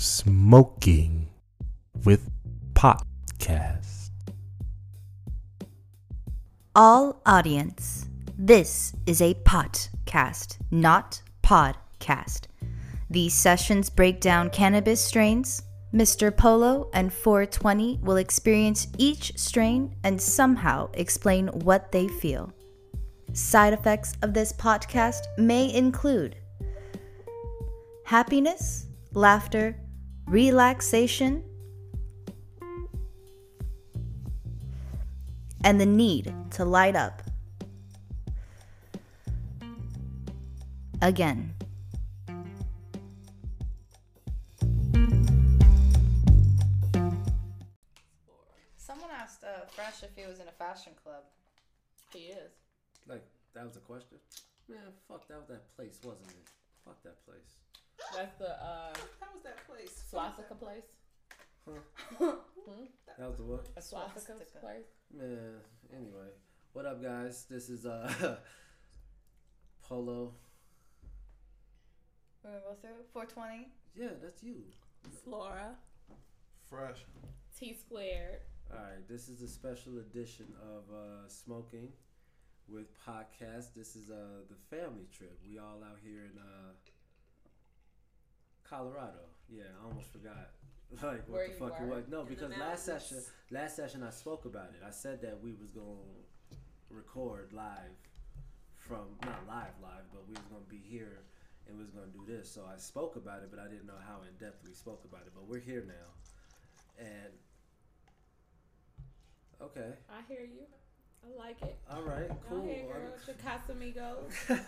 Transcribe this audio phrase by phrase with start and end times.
[0.00, 1.28] Smoking
[2.06, 2.30] with
[2.72, 4.08] Podcast.
[6.74, 8.08] All audience,
[8.38, 12.44] this is a podcast, not podcast.
[13.10, 15.64] These sessions break down cannabis strains.
[15.92, 16.34] Mr.
[16.34, 22.54] Polo and 420 will experience each strain and somehow explain what they feel.
[23.34, 26.36] Side effects of this podcast may include
[28.06, 29.76] happiness, laughter,
[30.26, 31.42] relaxation,
[35.64, 37.22] and the need to light up.
[41.02, 41.54] Again.
[48.76, 51.22] Someone asked uh, Fresh if he was in a fashion club.
[52.12, 52.52] He is.
[53.08, 53.24] Like
[53.54, 54.18] that was a question.
[54.68, 56.48] Man, fuck that was that place, wasn't it?
[56.84, 57.59] Fuck that place.
[58.14, 60.02] That's the uh, How was that place?
[60.08, 60.84] swastika place.
[63.18, 63.68] That was the what?
[63.76, 64.58] A swastika Swastika.
[64.60, 64.86] place.
[65.16, 65.54] Man,
[65.94, 66.30] anyway,
[66.72, 67.46] what up, guys?
[67.48, 68.10] This is uh
[69.88, 70.34] Polo.
[72.42, 73.68] We're gonna go through 420.
[73.94, 74.62] Yeah, that's you.
[75.24, 75.74] Flora.
[76.68, 77.04] Fresh.
[77.58, 78.40] T squared.
[78.72, 81.88] All right, this is a special edition of uh, Smoking
[82.68, 83.74] with Podcast.
[83.74, 85.38] This is uh, the family trip.
[85.46, 86.72] We all out here in uh,
[88.70, 89.26] Colorado.
[89.48, 90.50] Yeah, I almost forgot.
[90.90, 92.08] Like what Where the you fuck it was.
[92.08, 93.18] No, because last session,
[93.52, 94.82] last session I spoke about it.
[94.84, 96.18] I said that we was gonna
[96.90, 97.94] record live
[98.76, 101.20] from not live live, but we was gonna be here
[101.68, 102.50] and we was gonna do this.
[102.50, 105.20] So I spoke about it, but I didn't know how in depth we spoke about
[105.26, 105.32] it.
[105.32, 106.10] But we're here now,
[106.98, 107.32] and
[109.62, 109.92] okay.
[110.10, 110.66] I hear you.
[111.24, 111.78] I like it.
[111.88, 112.68] All right, Go cool.
[112.68, 113.12] ahead, girl.
[113.26, 114.58] The Casamigos.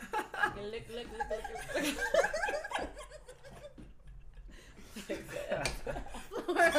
[0.71, 1.43] lick, lick, lick, lick,
[1.83, 1.97] lick.
[5.07, 6.73] Flora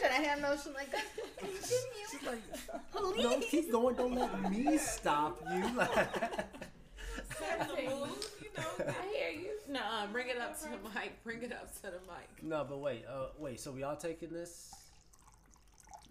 [0.00, 1.04] should I hand motion like that?
[1.38, 2.06] Continue.
[2.10, 2.42] She's like,
[2.92, 3.22] Please.
[3.22, 3.94] no, keep going.
[3.96, 5.64] Don't let me stop you.
[8.80, 9.50] I hear you.
[9.68, 11.22] No, uh, bring it up to the mic.
[11.24, 12.42] Bring it up to the mic.
[12.42, 13.60] no, but wait, uh, wait.
[13.60, 14.72] So we all taking this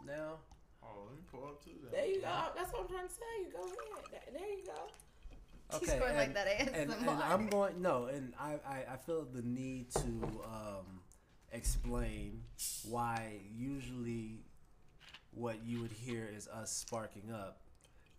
[0.06, 0.38] now?
[0.84, 1.92] Oh, let me pull up to that.
[1.92, 2.28] There you go.
[2.56, 3.48] That's what I'm trying to tell you.
[3.54, 3.76] Go ahead.
[4.12, 5.80] There- There you go.
[5.80, 7.10] She's going like that against and, and.
[7.10, 10.02] I'm going no, and I, I, I feel the need to
[10.44, 11.00] um,
[11.52, 12.42] explain
[12.88, 14.40] why usually
[15.32, 17.60] what you would hear is us sparking up,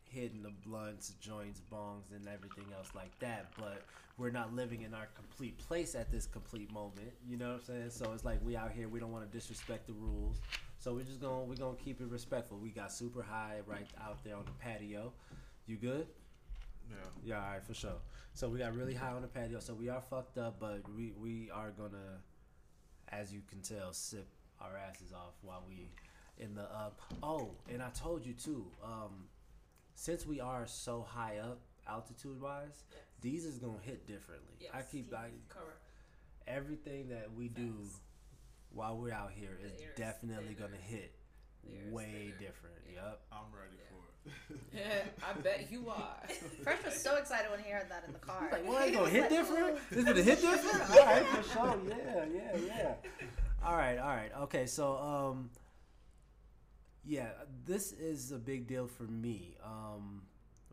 [0.04, 3.52] hitting the blunts, joints, bongs, and everything else like that.
[3.58, 3.82] But
[4.18, 7.12] we're not living in our complete place at this complete moment.
[7.28, 7.90] You know what I'm saying?
[7.90, 8.88] So it's like we out here.
[8.88, 10.40] We don't want to disrespect the rules.
[10.78, 12.58] So we're just gonna we're gonna keep it respectful.
[12.58, 15.12] We got super high right out there on the patio.
[15.66, 16.06] You good?
[16.90, 16.96] Yeah.
[17.24, 18.00] Yeah, all right, for sure.
[18.34, 19.60] So we got really high on the patio.
[19.60, 22.20] So we are fucked up, but we we are gonna,
[23.12, 24.28] as you can tell, sip
[24.60, 25.88] our asses off while we
[26.38, 27.00] in the up.
[27.22, 28.66] Oh, and I told you too.
[28.84, 29.24] Um,
[29.94, 32.84] since we are so high up altitude wise,
[33.20, 34.54] these is gonna hit differently.
[34.72, 35.32] I keep like
[36.46, 37.74] everything that we do
[38.72, 40.68] while we're out here is The is definitely thinner.
[40.68, 41.14] gonna hit
[41.64, 42.38] The air is way thinner.
[42.38, 42.76] different.
[42.94, 43.20] Yep.
[43.32, 43.99] I'm ready for it.
[45.26, 46.16] I bet you are.
[46.62, 48.48] Fresh was so excited when he heard that in the car.
[48.52, 49.78] Like, well, it's gonna hit different.
[49.90, 50.90] This gonna hit different.
[50.90, 51.78] All right, for sure.
[51.88, 52.94] Yeah, yeah, yeah.
[53.64, 54.30] All right, all right.
[54.42, 55.50] Okay, so um,
[57.04, 57.30] yeah,
[57.66, 59.56] this is a big deal for me.
[59.64, 60.22] Um,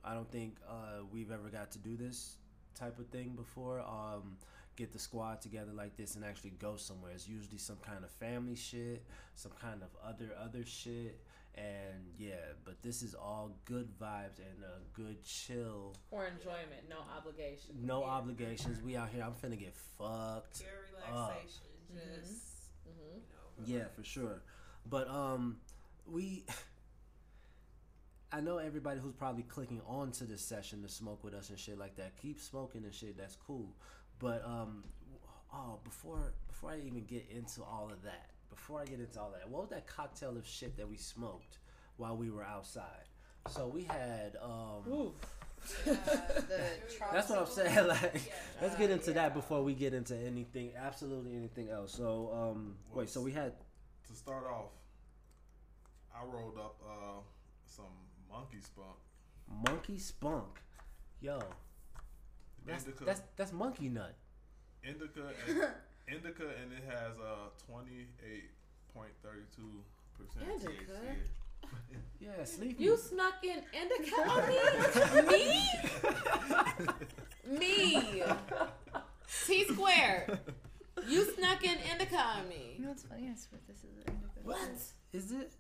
[0.03, 2.37] I don't think uh, we've ever got to do this
[2.75, 3.79] type of thing before.
[3.81, 4.37] Um,
[4.75, 7.11] get the squad together like this and actually go somewhere.
[7.13, 9.03] It's usually some kind of family shit,
[9.35, 11.19] some kind of other other shit.
[11.57, 12.35] And yeah,
[12.65, 17.75] but this is all good vibes and a good chill For enjoyment, no obligation.
[17.85, 18.05] no Yeah.
[18.11, 18.81] obligations.
[18.81, 19.23] We out here.
[19.23, 20.59] I'm finna get fucked.
[20.59, 20.69] Pure
[21.03, 21.31] up.
[21.31, 21.65] relaxation.
[21.93, 23.15] Just, Mhm.
[23.15, 23.79] you know.
[23.81, 24.43] Yeah, for sure.
[24.85, 25.59] But um,
[26.05, 26.45] we.
[28.31, 31.77] I know everybody who's probably clicking onto this session to smoke with us and shit
[31.77, 32.17] like that.
[32.17, 33.17] Keep smoking and shit.
[33.17, 33.73] That's cool.
[34.19, 34.83] But um,
[35.53, 39.31] oh, before before I even get into all of that, before I get into all
[39.31, 41.59] that, what was that cocktail of shit that we smoked
[41.97, 43.07] while we were outside?
[43.49, 44.91] So we had um.
[44.91, 45.13] Oof.
[45.85, 45.91] Uh,
[46.47, 46.61] the
[47.11, 47.87] That's what I'm saying.
[47.87, 51.93] Like, let's get into that before we get into anything, absolutely anything else.
[51.93, 53.09] So, um, wait.
[53.09, 53.53] So we had
[54.07, 54.71] to start off,
[56.15, 57.19] I rolled up uh,
[57.65, 57.85] some
[58.31, 58.97] monkey spunk.
[59.65, 60.59] monkey spunk.
[61.21, 61.39] Yo,
[62.65, 63.05] that's Indica.
[63.05, 64.15] that's that's monkey nut.
[64.83, 65.57] indica and
[66.07, 69.83] indica and it has a 28.32
[70.17, 70.71] percent Indica?
[70.71, 71.69] THC.
[72.19, 72.83] Yeah, sleepy.
[72.83, 74.57] You snuck in indica on me?
[77.49, 77.59] me?
[77.59, 78.23] Me.
[79.45, 80.39] T squared.
[81.07, 82.73] You snuck in indica on me.
[82.77, 83.29] You know what's funny?
[83.31, 84.39] I swear this is an indica.
[84.43, 84.59] What?
[85.13, 85.53] Is it?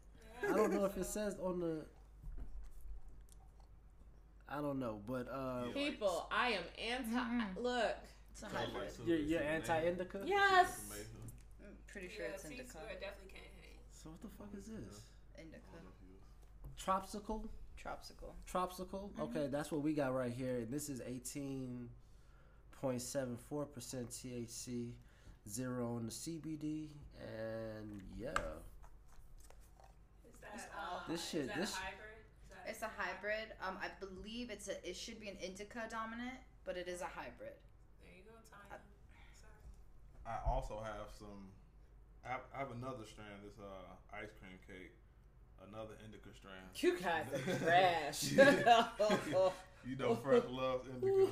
[0.43, 1.85] I don't know if it says on the.
[4.49, 5.73] I don't know, but uh, Yeah.
[5.73, 7.43] People, I am anti.
[7.61, 7.95] Look,
[8.37, 8.91] It's a So, like, hybrid.
[8.95, 10.21] so you're, you're anti-indica.
[10.25, 10.81] yes.
[11.65, 12.77] I'm pretty sure it's indica.
[12.77, 13.79] I definitely can't hang.
[13.91, 15.01] So what the fuck is this?
[15.39, 15.61] Indica.
[16.77, 17.49] Tropsical.
[17.81, 18.35] Tropsical.
[18.45, 19.09] Tropsical.
[19.19, 20.57] Okay, that's what we got right here.
[20.57, 21.89] And this is eighteen
[22.79, 24.91] point seven four percent THC,
[25.49, 28.29] zero on the CBD, and yeah,
[30.27, 32.03] Is that, um, This is shit- that a this- hybrid?
[32.67, 33.53] It's a hybrid.
[33.65, 34.87] Um, I believe it's a.
[34.87, 36.35] It should be an indica dominant,
[36.65, 37.53] but it is a hybrid.
[38.03, 38.81] there you go, Tanya.
[40.27, 41.49] I also have some.
[42.25, 43.39] I have, I have another strand.
[43.43, 44.93] This uh ice cream cake.
[45.71, 46.69] Another indica strand.
[46.75, 48.33] You guys are trash.
[49.85, 51.31] You know, Fresh loves indica.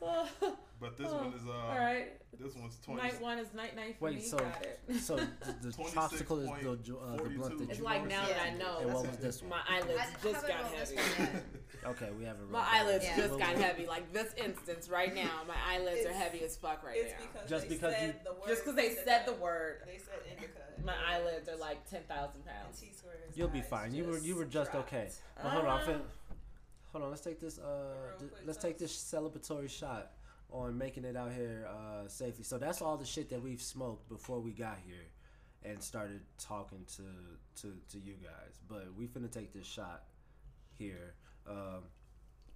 [0.80, 1.52] but this one is uh.
[1.52, 2.12] All right.
[2.40, 3.02] This one's twenty.
[3.02, 4.22] Night one is night night for Wait, me.
[4.22, 4.80] so Got it.
[5.00, 5.26] so the,
[5.62, 7.84] the Tropsical is the uh, the blunt that It's you.
[7.84, 8.78] like now that I know.
[8.80, 9.50] And what was this one?
[9.50, 11.22] My eyelids I just haven't got rolled this heavy.
[11.22, 11.44] one yet.
[11.86, 12.50] Okay, we haven't.
[12.50, 13.16] My rolled eyelids Yeah.
[13.16, 13.86] just got heavy.
[13.86, 17.26] Like this instance right now, my eyelids are It's- heavy as fuck right It's now.
[17.32, 19.04] because Just they because said you- the word Just because they indica.
[19.04, 20.60] said the word, They said indica.
[20.84, 22.80] my eyelids are like ten thousand pounds.
[22.80, 23.18] T squares.
[23.36, 23.94] You'll be fine.
[23.94, 25.08] You were you were just okay.
[25.42, 26.02] But hold on, I'm fin-
[26.92, 27.10] hold on.
[27.10, 27.58] Let's take this.
[27.58, 30.12] Uh, th- let's take this celebratory shot
[30.50, 32.44] on making it out here uh, safely.
[32.44, 35.04] So that's all the shit that we've smoked before we got here
[35.64, 37.02] and started talking to
[37.62, 38.58] to to you guys.
[38.68, 40.04] But we finna take this shot
[40.72, 41.14] here.
[41.48, 41.84] Um,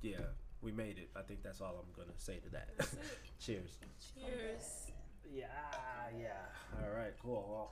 [0.01, 0.17] yeah,
[0.61, 1.11] we made it.
[1.17, 2.71] I think that's all I'm gonna say to that.
[3.41, 3.79] Cheers.
[4.15, 4.93] Cheers.
[5.33, 5.47] Yeah,
[6.19, 6.83] yeah.
[6.83, 7.71] All right, cool.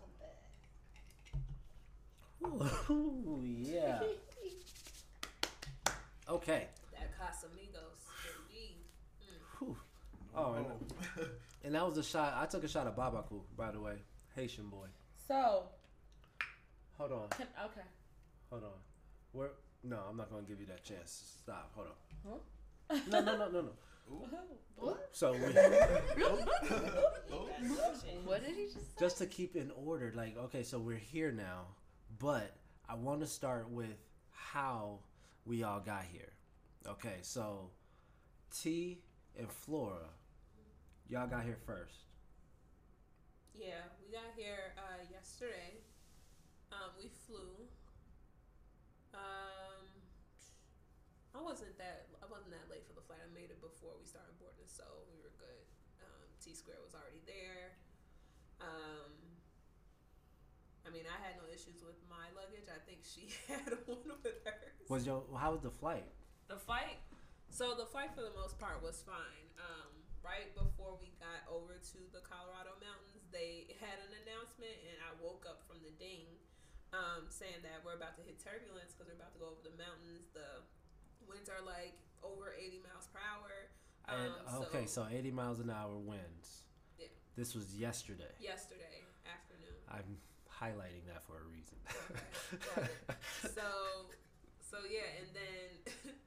[2.41, 4.01] Well, ooh, yeah.
[6.31, 6.69] Okay.
[6.93, 8.07] That Casamigos,
[8.49, 8.77] indeed.
[9.21, 9.65] Hmm.
[9.65, 9.77] Whew.
[10.35, 10.67] Oh, and,
[11.19, 11.25] oh.
[11.65, 12.37] and that was a shot.
[12.39, 13.95] I took a shot of Babaku, by the way.
[14.37, 14.87] Haitian boy.
[15.27, 15.65] So,
[16.99, 17.29] Hold on.
[17.31, 17.87] can, okay.
[18.51, 18.71] Hold on.
[19.33, 19.51] Where?
[19.83, 21.39] No, I'm not gonna give you that chance.
[21.43, 21.73] Stop.
[21.75, 21.95] Hold on.
[22.29, 22.99] Huh?
[23.11, 23.73] No, no, no, no, no.
[24.77, 25.09] What?
[25.13, 25.39] So we,
[28.25, 28.81] What did he just say?
[28.99, 31.67] just to keep in order, like, okay, so we're here now,
[32.19, 32.57] but
[32.89, 33.95] I want to start with
[34.31, 35.01] how
[35.47, 36.33] we all got here.
[36.87, 37.71] Okay, so
[38.51, 39.03] T
[39.39, 40.09] and Flora,
[41.09, 42.07] y'all got here first.
[43.55, 45.85] Yeah, we got here uh, yesterday.
[46.73, 47.69] Um, we flew.
[49.13, 49.85] Um,
[51.35, 53.19] I wasn't that I wasn't that late for the flight.
[53.21, 55.67] I made it before we started boarding, so we were good.
[56.01, 57.77] Um, T Square was already there.
[58.63, 59.13] Um,
[60.87, 62.67] I mean, I had no issues with my luggage.
[62.71, 64.80] I think she had one with hers.
[64.91, 66.11] Was your how was the flight?
[66.51, 66.99] The flight.
[67.47, 69.47] So the flight for the most part was fine.
[69.55, 74.99] Um, right before we got over to the Colorado mountains, they had an announcement, and
[74.99, 76.27] I woke up from the ding,
[76.91, 79.75] um, saying that we're about to hit turbulence because we're about to go over the
[79.79, 80.27] mountains.
[80.35, 80.67] The
[81.23, 81.95] winds are like
[82.27, 83.71] over 80 miles per hour.
[84.11, 86.67] And Um, okay, so 80 miles an hour winds.
[86.99, 87.15] Yeah.
[87.39, 88.35] This was yesterday.
[88.43, 89.79] yesterday afternoon.
[89.87, 90.19] I'm
[90.51, 91.79] highlighting that for a reason.
[92.59, 92.91] Okay,
[93.55, 94.11] so
[94.71, 95.69] so yeah and then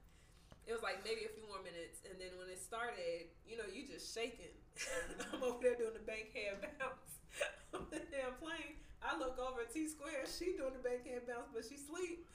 [0.68, 3.64] it was like maybe a few more minutes and then when it started you know
[3.72, 4.52] you just shaking
[5.32, 7.10] i'm over there doing the bank hand bounce
[7.74, 11.22] on the damn plane i look over at t square she doing the bank hand
[11.26, 12.26] bounce but she sleep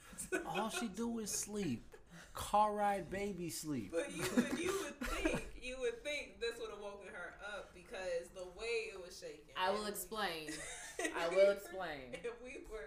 [0.46, 1.86] All she do is sleep.
[2.34, 3.90] Car ride, baby sleep.
[3.90, 7.72] but you would you would think you would think this would have woken her up
[7.74, 10.50] because the way it was shaking I will explain.
[11.16, 12.14] I will explain.
[12.14, 12.86] and we were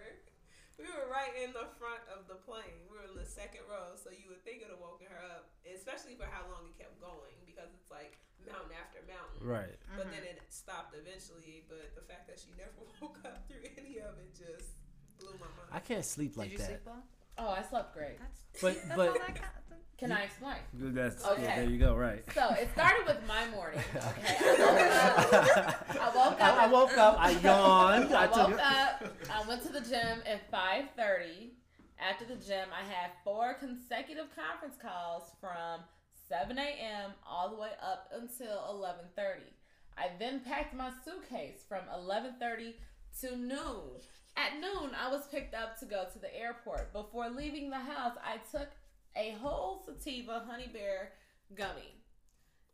[0.81, 2.81] we were right in the front of the plane.
[2.89, 5.21] We were in the second row, so you would think it would have woken her
[5.21, 9.39] up, especially for how long it kept going because it's like mountain after mountain.
[9.39, 9.77] Right.
[9.93, 10.17] But mm-hmm.
[10.17, 11.63] then it stopped eventually.
[11.69, 14.77] But the fact that she never woke up through any of it just
[15.21, 15.69] blew my mind.
[15.71, 16.81] I can't sleep like Did you that.
[16.81, 17.03] sleep well?
[17.37, 18.19] Oh, I slept great.
[18.19, 19.62] That's But that's but all I got.
[20.03, 20.57] Can I explain?
[20.73, 21.43] that's Okay.
[21.43, 21.95] yeah, there you go.
[21.95, 22.25] Right.
[22.35, 23.79] So it started with my morning.
[23.95, 24.35] Okay,
[25.97, 26.41] I woke up.
[26.41, 26.57] I woke up.
[26.59, 27.15] I woke up.
[27.17, 28.13] I yawned.
[28.13, 29.07] I, woke up.
[29.31, 31.53] I went to the gym at five thirty.
[31.97, 35.79] After the gym, I had four consecutive conference calls from
[36.27, 37.11] seven a.m.
[37.25, 39.53] all the way up until eleven thirty.
[39.97, 42.75] I then packed my suitcase from eleven thirty
[43.21, 44.01] to noon.
[44.35, 46.91] At noon, I was picked up to go to the airport.
[46.91, 48.67] Before leaving the house, I took
[49.15, 51.13] a whole sativa honey bear
[51.55, 51.95] gummy.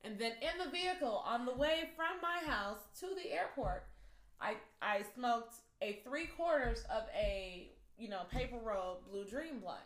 [0.03, 3.83] And then in the vehicle on the way from my house to the airport,
[4.39, 9.79] I I smoked a three quarters of a you know paper roll blue dream blunt.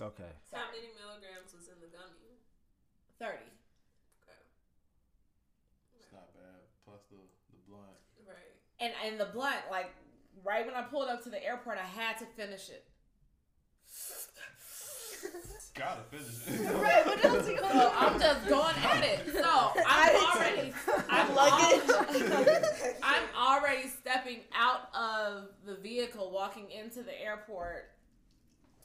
[0.00, 0.32] Okay.
[0.50, 2.40] How many milligrams was in the gummy?
[3.18, 3.44] Thirty.
[4.24, 4.40] Okay.
[6.00, 6.64] It's not bad.
[6.86, 7.20] Plus the
[7.52, 8.00] the blunt.
[8.26, 8.56] Right.
[8.80, 9.90] and and the blunt, like
[10.42, 12.86] right when I pulled up to the airport, I had to finish it.
[15.74, 16.74] Gotta finish it.
[16.82, 19.20] Right, what else you gonna I'm just going at it.
[19.32, 20.72] So I'm already,
[21.08, 22.96] I'm Luggage.
[23.02, 27.90] I'm already stepping out of the vehicle, walking into the airport,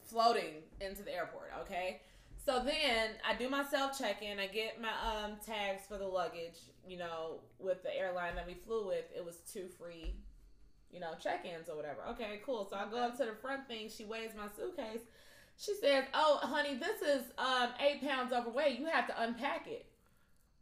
[0.05, 1.51] floating into the airport.
[1.61, 2.01] Okay.
[2.45, 4.39] So then I do my self check in.
[4.39, 6.57] I get my um tags for the luggage.
[6.87, 10.15] You know, with the airline that we flew with, it was two free,
[10.89, 11.99] you know, check ins or whatever.
[12.11, 12.65] Okay, cool.
[12.69, 13.89] So I go up to the front thing.
[13.89, 15.01] She weighs my suitcase.
[15.57, 18.79] She says, "Oh, honey, this is um eight pounds overweight.
[18.79, 19.85] You have to unpack it."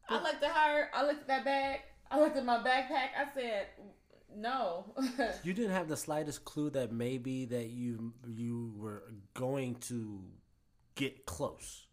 [0.08, 0.90] I looked at her.
[0.94, 1.80] I looked at that bag.
[2.12, 3.10] I looked at my backpack.
[3.18, 3.68] I said,
[4.36, 4.94] "No."
[5.44, 10.24] You didn't have the slightest clue that maybe that you you were going to
[10.96, 11.86] get close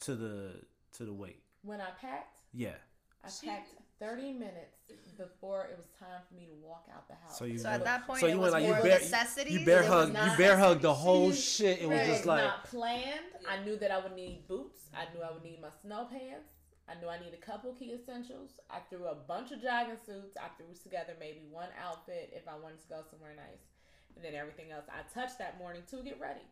[0.00, 0.62] to the
[0.94, 1.42] to the weight.
[1.62, 2.76] when I packed, Yeah.
[3.24, 4.76] I packed thirty minutes
[5.16, 7.38] before it was time for me to walk out the house.
[7.38, 9.00] So you So at that point, so it you was went like more you bear
[9.00, 9.52] necessities.
[9.52, 11.80] you bear It hug you not bear hug the whole shit.
[11.80, 13.32] It was just like not planned.
[13.48, 14.90] I knew that I would need boots.
[14.94, 16.52] I knew I would need my snow pants.
[16.88, 18.60] I knew I needed a couple key essentials.
[18.70, 20.36] I threw a bunch of jogging suits.
[20.38, 23.66] I threw together maybe one outfit if I wanted to go somewhere nice.
[24.14, 26.46] And then everything else I touched that morning to get ready.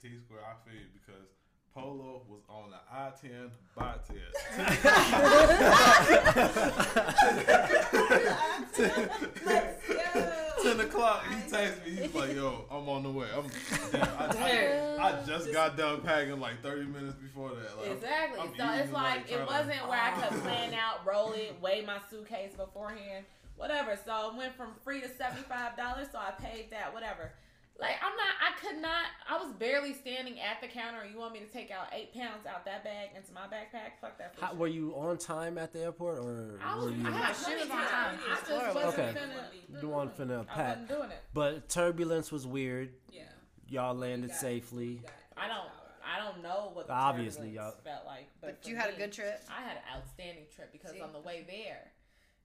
[0.00, 1.28] T Square, I feel because
[1.74, 4.16] Polo was on the I 10 by 10.
[10.62, 11.92] 10 o'clock, he texts me.
[11.96, 13.26] He's like, yo, I'm on the way.
[13.36, 13.44] I'm,
[13.92, 17.76] damn, I, I, I just got done packing like 30 minutes before that.
[17.78, 18.40] Like, I'm- Exactly.
[18.40, 21.82] I'm so it's and, like it wasn't where I could plan out, roll it, weigh
[21.84, 23.24] my suitcase beforehand,
[23.56, 23.98] whatever.
[24.04, 26.08] So it went from free to seventy five dollars.
[26.12, 27.32] So I paid that, whatever.
[27.78, 29.06] Like I'm not, I could not.
[29.28, 31.00] I was barely standing at the counter.
[31.00, 33.98] and You want me to take out eight pounds out that bag into my backpack?
[34.00, 34.34] Fuck that.
[34.40, 36.84] How, were you on time at the airport or I was.
[36.84, 37.88] were you I had She plenty was of on time.
[37.88, 38.18] time.
[38.30, 39.20] I just wasn't Okay.
[39.20, 39.82] finna.
[39.82, 40.68] you want finna I pack?
[40.68, 41.22] wasn't doing it.
[41.34, 42.90] But turbulence was weird.
[43.10, 43.22] Yeah.
[43.68, 45.00] Y'all landed got- safely.
[45.36, 45.68] I don't.
[46.06, 49.10] I don't know what the Obviously, y'all- felt like, but, But you had a good
[49.12, 49.42] trip.
[49.50, 51.00] I had an outstanding trip because See?
[51.00, 51.90] on the way there,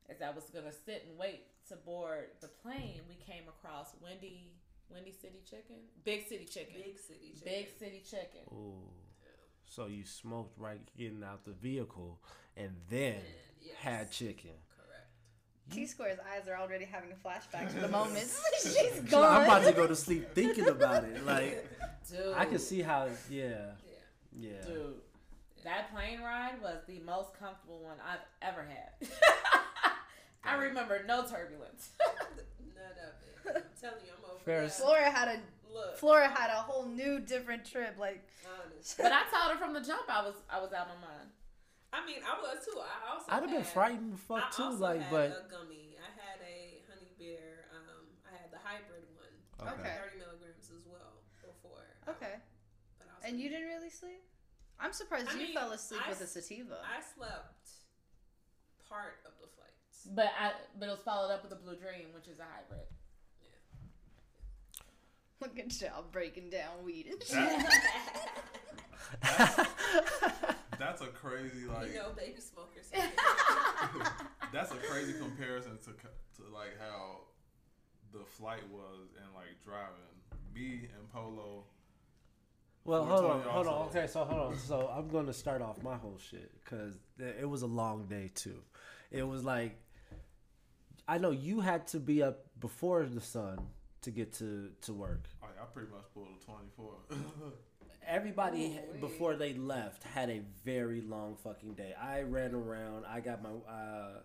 [0.09, 4.53] as I was gonna sit and wait to board the plane, we came across Windy,
[4.93, 7.33] Windy City Chicken, Big City Chicken, Big city.
[7.37, 7.41] Chicken.
[7.45, 8.41] Big City Chicken.
[8.51, 8.73] Ooh.
[9.65, 12.19] So you smoked right getting out the vehicle
[12.57, 13.17] and then
[13.61, 13.75] yes.
[13.77, 14.51] had chicken.
[14.75, 15.07] Correct.
[15.71, 18.27] T Square's eyes are already having flashbacks to the moment.
[18.61, 19.41] she's gone.
[19.41, 21.23] I'm about to go to sleep thinking about it.
[21.25, 21.69] Like
[22.09, 23.47] Dude, I can see how yeah.
[23.85, 24.49] Yeah.
[24.49, 24.65] Yeah.
[24.65, 24.95] Dude,
[25.63, 29.09] that plane ride was the most comfortable one I've ever had.
[30.43, 31.91] I remember no turbulence.
[31.99, 33.28] None of it.
[33.55, 34.83] I'm telling you, I'm over Ferris- that.
[34.83, 35.37] Flora had a
[35.73, 37.95] Look, Flora had a whole new different trip.
[37.99, 38.97] Like honest.
[39.01, 41.29] but I told her from the jump I was I was out of my mind.
[41.93, 42.73] I mean, I was too.
[42.77, 43.25] I also.
[43.29, 45.97] I'd have been had- frightened as I fuck too, also like had but a gummy.
[46.01, 47.69] I had a honey bear.
[47.73, 49.33] Um, I had the hybrid one.
[49.77, 49.93] Okay.
[49.93, 51.85] Thirty milligrams as well before.
[52.09, 52.41] um, okay,
[52.97, 54.25] But I was and you didn't really sleep.
[54.79, 56.81] I'm surprised I you mean, fell asleep I with a sativa.
[56.81, 57.69] I slept
[58.89, 59.75] part of the flight.
[60.15, 62.87] But I but it was followed up with a blue dream, which is a hybrid.
[65.41, 67.65] Look at y'all breaking down weed and shit.
[69.21, 69.67] That-
[70.79, 71.89] that's a crazy like.
[71.89, 72.91] you know, baby smokers.
[74.53, 77.21] that's a crazy comparison to to like how
[78.11, 79.95] the flight was and like driving.
[80.53, 81.63] Me and Polo.
[82.85, 83.87] Well, hold on, hold on.
[83.87, 84.57] Okay, so hold on.
[84.57, 88.31] So I'm going to start off my whole shit because it was a long day
[88.33, 88.61] too.
[89.11, 89.77] It was like
[91.07, 93.59] I know you had to be up before the sun
[94.01, 95.27] to get to to work.
[95.41, 96.93] Like, I pretty much pulled a twenty four.
[98.07, 98.99] Everybody Ooh-wee.
[98.99, 101.93] before they left had a very long fucking day.
[102.01, 103.05] I ran around.
[103.05, 103.49] I got my.
[103.71, 104.19] Uh,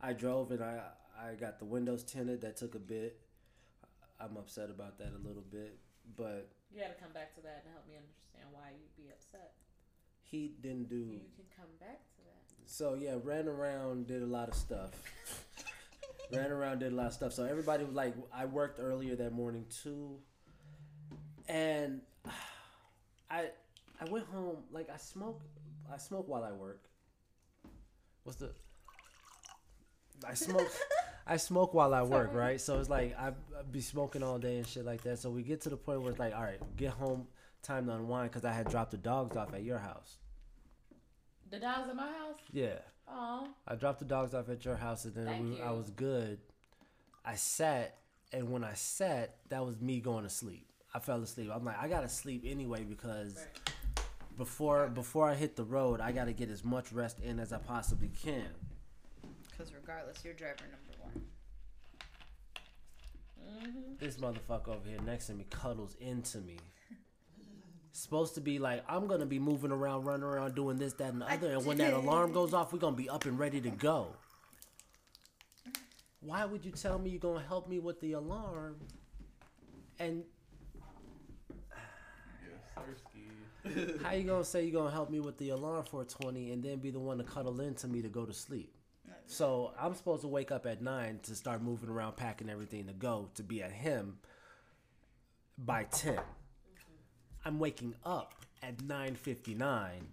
[0.00, 0.80] I drove and I
[1.18, 2.40] I got the windows tinted.
[2.40, 3.20] That took a bit.
[4.20, 5.78] I'm upset about that a little bit,
[6.16, 9.52] but You gotta come back to that and help me understand why you'd be upset.
[10.22, 10.96] he didn't do.
[10.96, 12.42] You can come back to that.
[12.66, 14.90] So yeah, ran around, did a lot of stuff.
[16.32, 17.32] Ran around, did a lot of stuff.
[17.32, 20.16] So everybody was like, I worked earlier that morning too,
[21.48, 22.00] and
[23.30, 23.50] I
[24.00, 25.42] I went home like I smoke
[25.92, 26.84] I smoke while I work.
[28.24, 28.50] What's the
[30.26, 30.68] I smoke
[31.26, 32.60] I smoke while I work, right?
[32.60, 35.18] So it's like I I be smoking all day and shit like that.
[35.18, 37.26] So we get to the point where it's like, all right, get home,
[37.62, 40.16] time to unwind because I had dropped the dogs off at your house.
[41.50, 42.38] The dogs at my house?
[42.52, 42.78] Yeah.
[43.12, 43.48] Oh.
[43.66, 46.38] I dropped the dogs off at your house, and then we, I was good.
[47.24, 47.98] I sat,
[48.32, 50.66] and when I sat, that was me going to sleep.
[50.94, 51.50] I fell asleep.
[51.54, 54.04] I'm like, I gotta sleep anyway because Right.
[54.36, 57.58] before before I hit the road, I gotta get as much rest in as I
[57.58, 58.48] possibly can.
[59.50, 61.22] Because regardless, you're driver number one.
[63.62, 63.94] Mm-hmm.
[63.98, 66.58] This motherfucker over here next to me cuddles into me.
[67.92, 71.22] Supposed to be like, I'm gonna be moving around, running around, doing this, that, and
[71.22, 71.52] the other.
[71.52, 74.14] And when that alarm goes off, we're gonna be up and ready to go.
[76.20, 78.76] Why would you tell me you're gonna help me with the alarm?
[79.98, 80.24] And
[84.02, 86.78] how you gonna say you're gonna help me with the alarm for 20 and then
[86.78, 88.74] be the one to cuddle into me to go to sleep?
[89.26, 92.92] So I'm supposed to wake up at nine to start moving around, packing everything to
[92.92, 94.18] go to be at him
[95.56, 96.18] by ten.
[97.44, 100.06] I'm waking up at 9:59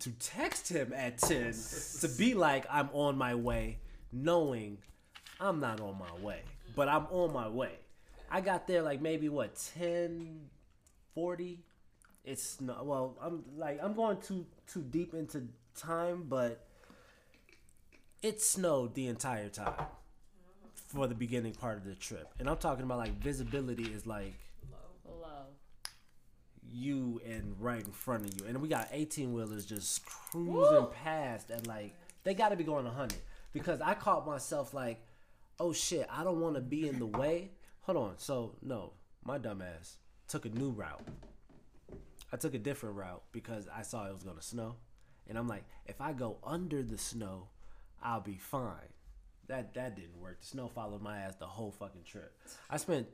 [0.00, 1.54] to text him at 10
[2.00, 3.78] to be like I'm on my way,
[4.12, 4.78] knowing
[5.40, 6.42] I'm not on my way,
[6.76, 7.72] but I'm on my way.
[8.30, 11.58] I got there like maybe what 10:40.
[12.24, 13.16] It's not well.
[13.20, 16.66] I'm like I'm going too too deep into time, but
[18.22, 19.86] it snowed the entire time
[20.74, 24.34] for the beginning part of the trip, and I'm talking about like visibility is like.
[26.74, 28.46] You and right in front of you.
[28.46, 32.84] And we got 18 wheelers just cruising past and like they got to be going
[32.84, 33.18] 100
[33.52, 35.00] because I caught myself like,
[35.60, 37.52] oh shit, I don't want to be in the way.
[37.82, 38.14] Hold on.
[38.16, 38.92] So, no,
[39.24, 41.06] my dumb ass took a new route.
[42.32, 44.76] I took a different route because I saw it was going to snow.
[45.28, 47.48] And I'm like, if I go under the snow,
[48.02, 48.92] I'll be fine.
[49.46, 50.40] That that didn't work.
[50.40, 52.36] The snow followed my ass the whole fucking trip.
[52.68, 53.06] I spent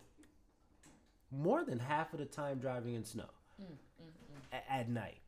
[1.30, 3.28] more than half of the time driving in snow
[4.52, 5.18] A- at night.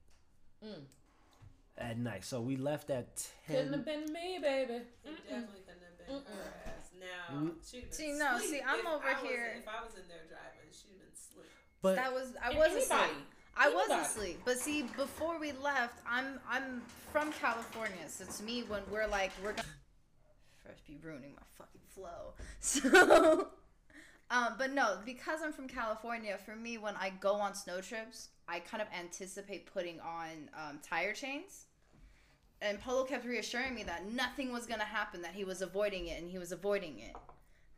[1.78, 2.24] At night.
[2.24, 3.56] So we left at ten.
[3.56, 3.72] Couldn't 10.
[3.72, 4.74] have been me, baby.
[4.74, 6.90] It definitely couldn't have been her ass.
[7.00, 7.54] Now Mm.
[7.68, 9.82] she'd have See, been no, asleep see, I'm if over I was- here- If I
[9.84, 11.50] was in there driving, she'd have been asleep.
[11.80, 12.84] But That was I And was anybody.
[13.10, 13.26] asleep.
[13.56, 14.06] I was Anybody.
[14.06, 14.40] asleep.
[14.44, 16.80] But see, before we left, I'm I'm
[17.12, 19.68] from California, so to me, when we're like we're gonna
[20.64, 22.34] first be ruining my fucking flow.
[22.60, 23.50] So,
[24.32, 28.30] um, but no, because I'm from California, for me, when I go on snow trips,
[28.48, 31.66] I kind of anticipate putting on um, tire chains.
[32.62, 36.20] And Polo kept reassuring me that nothing was gonna happen, that he was avoiding it,
[36.20, 37.14] and he was avoiding it.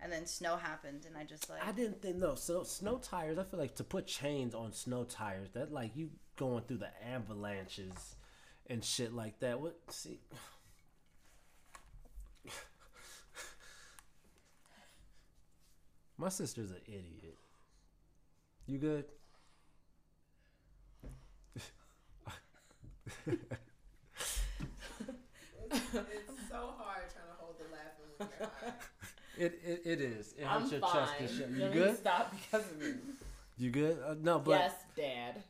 [0.00, 2.34] And then snow happened, and I just like I didn't think no.
[2.36, 6.10] So snow tires, I feel like to put chains on snow tires, that like you
[6.36, 8.16] going through the avalanches
[8.68, 9.60] and shit like that.
[9.60, 10.20] What see
[16.24, 17.36] My sister's an idiot.
[18.66, 19.04] You good?
[23.26, 23.42] It's
[26.48, 29.46] so hard trying to hold the laughing when you're.
[29.46, 30.32] It it, it is.
[30.38, 30.92] It I'm hurts your fine.
[30.94, 31.50] chest to shut.
[31.50, 31.96] You Let good?
[31.98, 32.94] Stop because of me.
[33.58, 33.98] You good?
[34.02, 35.42] Uh, no, but yes, Dad.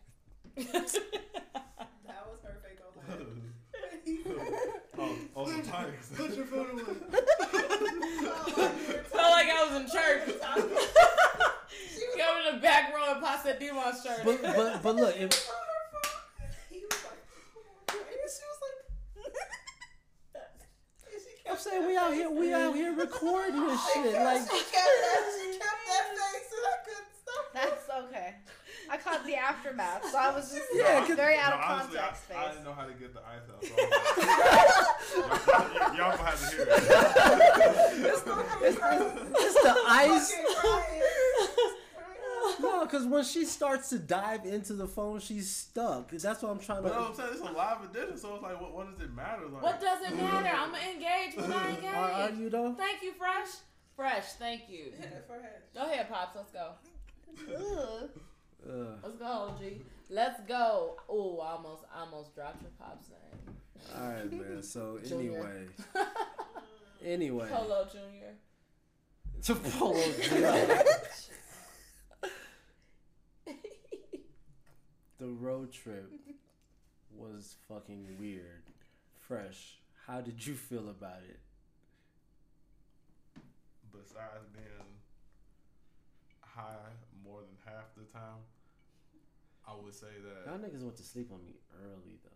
[0.56, 4.64] That was her fake old laugh.
[4.98, 6.10] oh, oh, some tires.
[6.14, 6.82] Put your phone away.
[9.10, 10.40] Felt like I was in church.
[12.16, 14.20] Go in the back row and pass that Demon's shirt.
[14.24, 15.30] but but but look, if,
[16.70, 17.18] He was like,
[17.90, 18.78] and she was like,
[21.06, 24.14] and she kept I'm saying we out here, we out here recording this shit.
[24.14, 27.44] Like She kept that, she kept that face, and I couldn't stop.
[27.52, 28.34] That's okay.
[28.90, 31.98] I caught the aftermath, so I was just Yeah, 'cause- very out No, of honestly,
[31.98, 32.24] context.
[32.34, 33.64] I, I didn't know how to get the ice out.
[33.64, 33.84] So I
[35.30, 36.68] was like, y'all, y'all gonna have to hear it.
[38.62, 40.32] it's the ice.
[42.60, 46.10] No, because when she starts to dive into the phone, she's stuck.
[46.10, 48.60] That's what I'm trying But no, I'm saying it's a live edition, so it's like,
[48.60, 49.46] what, what does it matter?
[49.48, 50.50] Like, what does it matter?
[50.54, 51.84] I'm engaged when I engage.
[51.94, 52.74] Are, are you though?
[52.74, 53.48] Thank you, Fresh.
[53.96, 54.92] Fresh, thank you.
[54.98, 55.62] Hit it for her.
[55.74, 56.36] Go ahead, Pops.
[56.36, 58.08] Let's go.
[58.66, 58.72] Ugh.
[58.72, 58.98] Ugh.
[59.02, 59.82] Let's go, G.
[60.10, 60.96] Let's go.
[61.10, 63.56] Ooh, almost, almost dropped your Pop's name.
[63.96, 64.62] All right, man.
[64.62, 65.66] So anyway,
[67.04, 68.34] anyway, Polo Junior.
[69.42, 70.84] to Polo Junior.
[75.18, 76.10] the road trip
[77.16, 78.62] was fucking weird.
[79.20, 79.78] Fresh.
[80.06, 81.40] How did you feel about it?
[83.92, 84.90] besides being
[86.40, 86.92] high
[87.24, 88.42] more than half the time,
[89.66, 92.30] I would say that Y'all niggas went to sleep on me early though,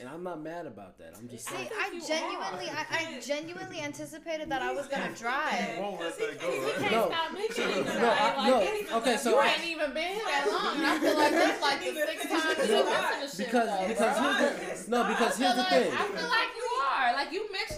[0.00, 1.14] and I'm not mad about that.
[1.18, 1.68] I'm just See, saying.
[1.74, 5.78] I you genuinely, I, I genuinely anticipated that I was gonna He drive.
[5.78, 6.74] won't let that go, right?
[6.78, 7.06] can't No.
[7.10, 8.10] stop mentioning No.
[8.10, 8.96] I- no.
[8.98, 11.62] Okay, so you I- ain't even been here that long, and I feel like that's
[11.62, 13.46] like the sixth time you've been to shit.
[13.46, 14.32] because though, because bro.
[14.32, 15.92] here's the, no because here's the thing.
[15.92, 17.12] I feel like you are.
[17.18, 17.77] Like you mentioning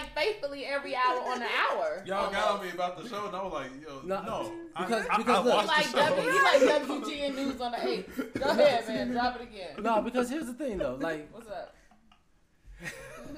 [0.00, 2.02] like faithfully every hour on the hour.
[2.06, 4.52] Y'all got on me about the show, and I was like, yo, No, no.
[4.78, 6.16] because- I, I, because I look- watched like the show.
[6.16, 8.34] W, you like WGN News on the eighth.
[8.34, 9.10] Go ahead, man.
[9.12, 9.82] Drop it again.
[9.82, 10.96] No, because here's the thing though.
[11.00, 11.74] Like What's up?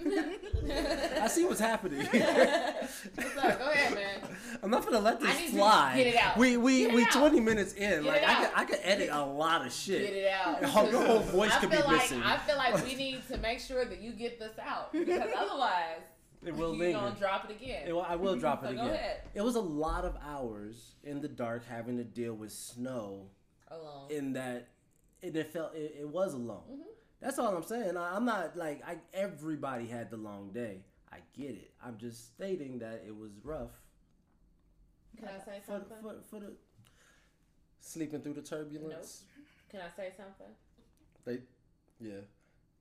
[0.03, 2.01] I see what's happening.
[2.07, 3.59] What's up?
[3.59, 4.21] Go ahead, man.
[4.63, 5.93] I'm not gonna let I this need you to fly.
[5.97, 6.37] get it out.
[6.39, 7.11] We we Get it we out.
[7.13, 8.03] 20 minutes in.
[8.03, 8.51] Get like I could.
[8.57, 10.03] I could edit a lot of shit.
[10.07, 10.61] Get it out.
[10.61, 12.23] Your whole- your whole voice I could be like, missing.
[12.23, 16.01] I feel like we need to make sure that you get this out because otherwise
[16.45, 16.99] It will you linger.
[16.99, 17.87] gonna drop it again.
[17.87, 18.95] It will- I will drop it So go again.
[18.95, 19.21] ahead.
[19.35, 23.27] It was a lot of hours in the dark having to deal with snow.
[23.69, 24.11] Alone.
[24.11, 24.69] In that,
[25.23, 26.63] and it felt it, it was alone.
[26.71, 26.83] Mm-hmm.
[27.21, 27.97] That's all I'm saying.
[27.97, 28.97] I, I'm not like I.
[29.15, 30.83] Everybody had the long day.
[31.13, 31.73] I get it.
[31.85, 33.71] I'm just stating that it was rough
[35.19, 35.97] Can I say for something?
[36.03, 36.53] for, for the
[37.81, 39.23] sleeping through the turbulence.
[39.71, 40.53] Can I say something?
[41.25, 41.39] They,
[42.01, 42.21] yeah,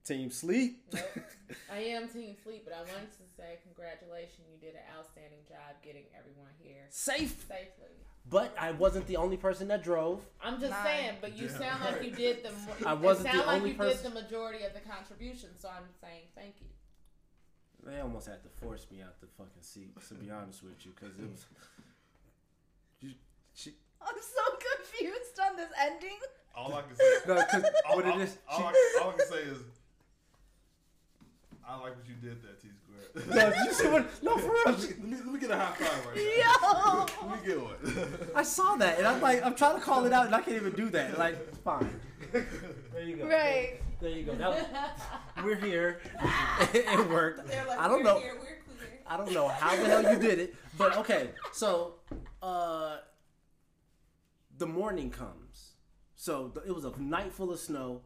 [0.04, 0.82] team sleep.
[0.92, 1.02] Nope.
[1.72, 4.46] I am Team Sleep, but I wanted to say congratulations.
[4.52, 7.90] You did an outstanding job getting everyone here Safe, safely.
[8.28, 10.22] but I wasn't the only person that drove.
[10.40, 10.84] I'm just Nine.
[10.84, 12.52] saying, but you Damn sound like you did the.
[12.88, 15.68] I wasn't it the sound like you person- did the majority of the contribution, so
[15.68, 16.66] I'm saying thank you.
[17.84, 19.90] They almost had to force me out the fucking seat.
[20.08, 21.46] To be honest with you, because it was.
[23.00, 23.12] You,
[23.54, 26.18] she, I'm so confused on this ending.
[26.54, 29.58] All I can say, no, because all, all- all I, all I can say is,
[31.70, 33.52] I like what you did there, T Square.
[33.52, 34.22] no, you see what?
[34.24, 34.62] No, for real.
[34.66, 36.22] let, she- me, let me get a high five right now.
[36.22, 37.06] Yo.
[37.22, 37.28] now.
[37.28, 38.30] Let me get one.
[38.34, 40.56] I saw that, and I'm like, I'm trying to call it out, and I can't
[40.56, 41.16] even do that.
[41.16, 42.00] Like, fine.
[42.32, 43.28] There you go.
[43.28, 43.80] Right.
[44.00, 44.34] There you go.
[44.34, 44.64] That was,
[45.44, 46.00] we're here.
[46.74, 47.46] it worked.
[47.46, 48.18] They're like, I don't we're know.
[48.18, 49.00] Here, we're clear.
[49.06, 51.30] I don't know how the hell you did it, but okay.
[51.52, 51.94] So,
[52.42, 52.96] uh,
[54.58, 55.72] the morning comes.
[56.16, 58.02] So th- it was a night full of snow.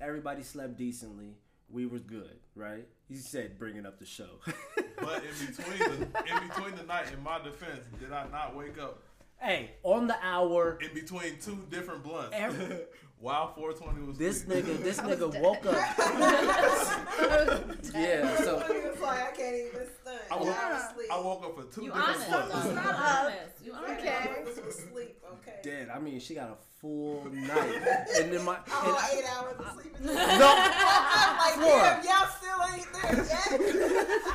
[0.00, 1.36] Everybody slept decently.
[1.72, 2.86] We were good, right?
[3.08, 4.28] He said bringing up the show.
[5.00, 8.78] But in between the in between the night, in my defense, did I not wake
[8.78, 9.02] up
[9.40, 12.82] hey, on the hour, in between two different blunts Every-
[13.22, 14.74] while 420 was this sleeping?
[14.74, 15.74] nigga, this I nigga woke up.
[17.94, 20.20] yeah, so like, I can't even stand.
[20.30, 20.82] I I woke, was.
[21.10, 22.52] I woke up for two You different honest, blunts.
[22.52, 22.62] though.
[22.72, 23.64] You honest.
[23.64, 24.00] You honest.
[24.00, 24.14] Okay.
[24.14, 25.16] I was asleep.
[25.34, 25.58] Okay.
[25.62, 25.88] dead.
[25.94, 27.80] I mean, she got a full night,
[28.16, 29.92] and then my oh, and All I- eight hours of sleep.
[30.00, 32.00] no, I'm like, Flora.
[32.02, 33.58] damn, y'all still ain't there yet.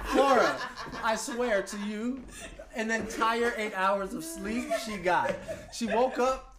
[0.08, 0.50] Flora,
[1.04, 2.24] I swear to you,
[2.76, 5.36] an entire eight hours of sleep she got.
[5.74, 6.57] She woke up.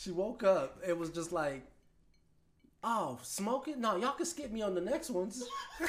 [0.00, 0.78] She woke up.
[0.86, 1.62] It was just like,
[2.82, 3.82] oh, smoking?
[3.82, 5.44] No, y'all can skip me on the next ones.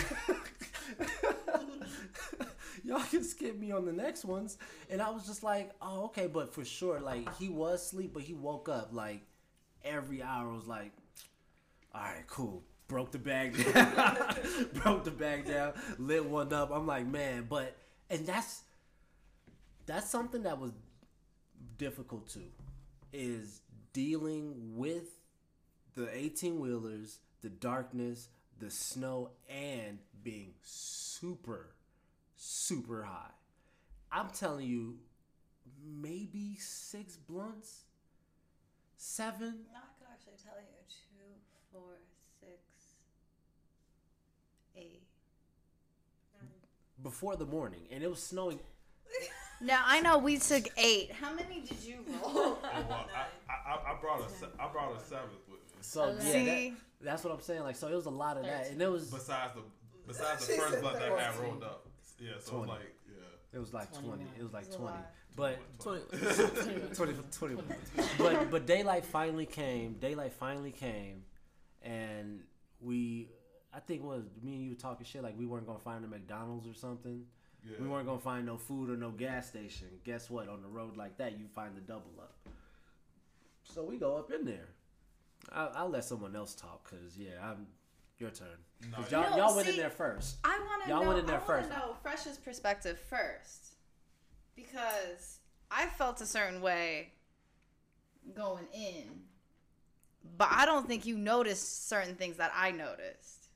[2.83, 4.57] y'all can skip me on the next ones.
[4.89, 8.23] And I was just like, oh, okay, but for sure, like he was asleep, but
[8.23, 9.21] he woke up like
[9.81, 10.91] every hour was like,
[11.95, 12.63] all right, cool.
[12.89, 14.35] Broke the bag down.
[14.73, 15.71] Broke the bag down.
[15.97, 16.69] Lit one up.
[16.69, 17.77] I'm like, man, but
[18.09, 18.63] and that's
[19.85, 20.73] that's something that was
[21.77, 22.49] difficult too.
[23.13, 23.61] Is
[23.93, 25.19] dealing with
[25.95, 31.75] the 18 wheelers, the darkness, the snow, and being super,
[32.37, 33.31] super high.
[34.11, 34.97] I'm telling you,
[35.83, 37.81] maybe six blunts,
[38.97, 39.65] seven.
[39.69, 41.97] Oh no, I could actually tell you two, four,
[42.39, 42.59] six,
[44.75, 45.03] eight.
[47.01, 48.59] before the morning, and it was snowing.
[49.61, 51.11] Now I know we took eight.
[51.11, 52.31] How many did you roll?
[52.35, 52.57] Oh,
[52.89, 55.77] well, I, I, I brought a se- I brought a seventh with me.
[55.81, 56.69] So yeah, See?
[56.69, 57.61] that, that's what I'm saying.
[57.63, 59.61] Like, so it was a lot of that, and it was Besides the
[60.07, 61.19] besides the first said blunt that thirteen.
[61.25, 61.87] had rolled up.
[62.19, 62.71] Yeah, so 20.
[62.71, 63.23] like yeah.
[63.53, 64.23] it was like 20.
[64.37, 65.11] It was like It's a 20, lot.
[65.35, 66.95] but 20.
[66.95, 67.55] 20, 20.
[68.17, 69.93] But but daylight finally came.
[69.93, 71.23] Daylight finally came,
[71.81, 72.41] and
[72.79, 73.29] we.
[73.73, 76.03] I think it was me and you were talking shit like we weren't gonna find
[76.03, 77.23] a McDonald's or something.
[77.63, 77.77] Yeah.
[77.79, 79.87] We weren't gonna find no food or no gas station.
[80.03, 80.49] Guess what?
[80.49, 82.35] On the road like that, you find the double up.
[83.63, 84.67] So we go up in there.
[85.51, 87.67] I'll, I'll let someone else talk because yeah, I'm
[88.17, 88.47] your turn.
[88.91, 90.37] 'Cause No, y'all, No, y'all went see- in there first.
[90.43, 91.07] I want to Y'all know.
[91.09, 91.69] went in there I first.
[91.69, 93.75] want to know Fresh's perspective first,
[94.55, 97.13] because I felt a certain way
[98.35, 99.21] going in,
[100.37, 103.49] but I don't think you noticed certain things that I noticed.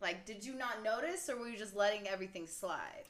[0.00, 3.04] Like, did you not notice, or were you just letting everything slide?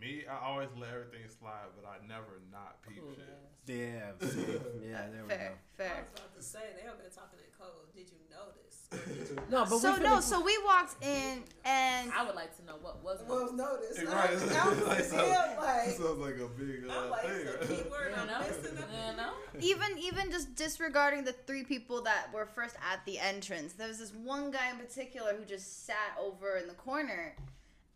[0.00, 3.24] Me, I always let everything slide, but I never not peep shit.
[3.66, 4.40] Yeah, see,
[4.88, 5.56] yeah, there we fair.
[5.80, 7.90] I was about to say they over there talking in code.
[7.94, 8.86] Did you notice?
[8.90, 12.54] Did you No, but So we no, so we walked in and I would like
[12.58, 13.54] to know what was Well, it.
[13.54, 13.98] notice.
[13.98, 17.22] Hey, I, right, I was like, still sounds, like, sounds like a big uh, like,
[17.22, 17.46] thing.
[17.46, 18.76] so keyword You I'm missing?
[18.76, 19.32] You know?
[19.60, 23.98] even even just disregarding the three people that were first at the entrance there was
[23.98, 27.34] this one guy in particular who just sat over in the corner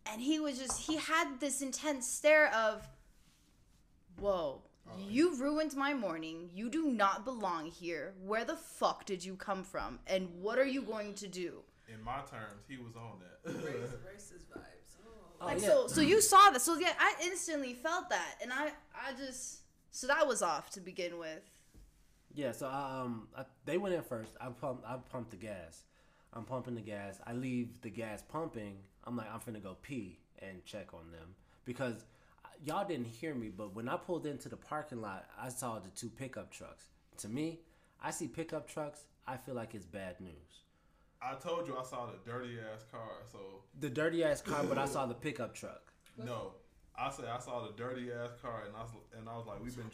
[0.05, 2.87] and he was just he had this intense stare of
[4.19, 4.61] whoa
[5.07, 9.63] you ruined my morning you do not belong here where the fuck did you come
[9.63, 13.53] from and what are you going to do in my terms, he was on that.
[13.63, 13.75] Race,
[14.33, 14.95] racist vibes.
[15.05, 15.09] Oh.
[15.41, 15.67] Oh, Like yeah.
[15.67, 16.61] so, so you saw that.
[16.61, 19.61] So yeah, I instantly felt that, and I, I just,
[19.91, 21.41] so that was off to begin with.
[22.33, 24.33] Yeah, so um, I, they went in first.
[24.39, 25.83] I pump, I pumped the gas.
[26.33, 27.19] I'm pumping the gas.
[27.27, 28.77] I leave the gas pumping.
[29.05, 31.35] I'm like, I'm finna go pee and check on them
[31.65, 32.05] because
[32.63, 33.49] y'all didn't hear me.
[33.49, 36.85] But when I pulled into the parking lot, I saw the two pickup trucks.
[37.17, 37.59] To me,
[38.01, 39.05] I see pickup trucks.
[39.27, 40.61] I feel like it's bad news.
[41.21, 43.37] I told you I saw the dirty ass car, so
[43.79, 45.93] The dirty ass car, but I saw the pickup truck.
[46.17, 46.53] no.
[46.93, 49.63] I said I saw the dirty ass car, and I was and I was like,
[49.63, 49.89] we've been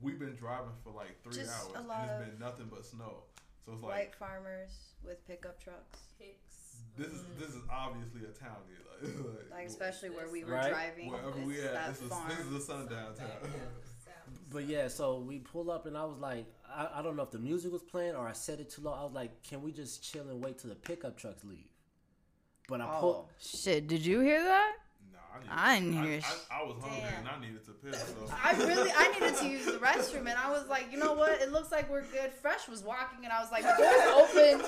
[0.00, 3.24] we've been driving for like three Just hours, and lot it's been nothing but snow.
[3.64, 4.70] So it's like White farmers
[5.04, 6.45] with pickup trucks, Hicks.
[6.96, 8.56] This is this is obviously a town.
[9.02, 10.70] Like, like especially where we were Right.
[10.70, 11.10] driving.
[11.10, 13.28] wherever it's we at, this is this is a sundown town.
[14.50, 17.30] But yeah, so we pull up and I was like, I, I don't know if
[17.30, 18.92] the music was playing or I said it too low.
[18.94, 21.68] I was like, can we just chill and wait till the pickup trucks leave?
[22.68, 23.16] But I pulled.
[23.16, 23.86] Oh shit!
[23.86, 24.72] Did you hear that?
[25.46, 27.18] Nah, I, didn't hear I, I, I was hungry Damn.
[27.20, 28.00] and I needed to piss.
[28.00, 31.12] So I really, I needed to use the restroom, and I was like, you know
[31.14, 31.40] what?
[31.40, 32.32] It looks like we're good.
[32.40, 34.60] Fresh was walking, and I was like, the door's open.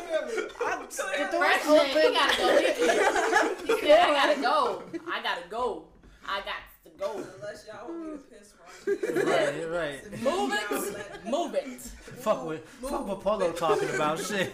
[0.66, 2.12] I'm, the door's Fresh man, he open.
[2.14, 2.48] gotta go.
[2.58, 4.82] He, he I gotta go.
[5.10, 5.84] I gotta go.
[6.28, 6.67] I got to
[6.98, 7.24] go.
[7.36, 8.54] Unless y'all want me to piss
[8.86, 9.70] right here.
[9.70, 10.22] Right, right.
[10.22, 11.26] Move it.
[11.26, 11.80] Move it.
[12.20, 14.52] Fuck with fuck what Polo talking about shit.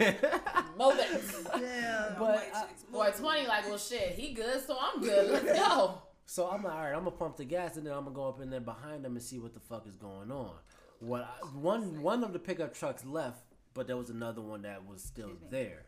[0.79, 1.23] Move it.
[1.53, 2.15] Damn.
[2.15, 5.31] but White I, chicks, Boy, 20 like, well, shit, he good, so I'm good.
[5.31, 6.03] Let's go.
[6.27, 8.29] so I'm like, all right, I'm gonna pump the gas and then I'm gonna go
[8.29, 10.53] up in there behind them and see what the fuck is going on.
[11.01, 14.87] What I, one one of the pickup trucks left, but there was another one that
[14.87, 15.87] was still there.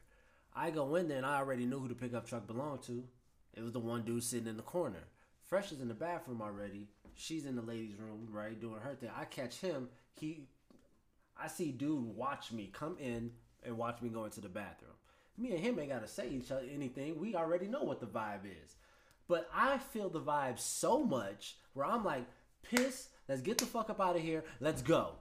[0.54, 3.04] I go in there and I already knew who the pickup truck belonged to.
[3.54, 5.04] It was the one dude sitting in the corner.
[5.48, 6.88] Fresh is in the bathroom already.
[7.14, 9.10] She's in the ladies' room, right, doing her thing.
[9.16, 9.88] I catch him.
[10.14, 10.48] He,
[11.40, 13.30] I see dude watch me come in
[13.64, 14.92] and watch me go into the bathroom.
[15.38, 17.18] Me and him ain't gotta say each other anything.
[17.20, 18.76] We already know what the vibe is.
[19.28, 22.26] But I feel the vibe so much where I'm like,
[22.62, 25.12] piss, let's get the fuck up out of here, let's go.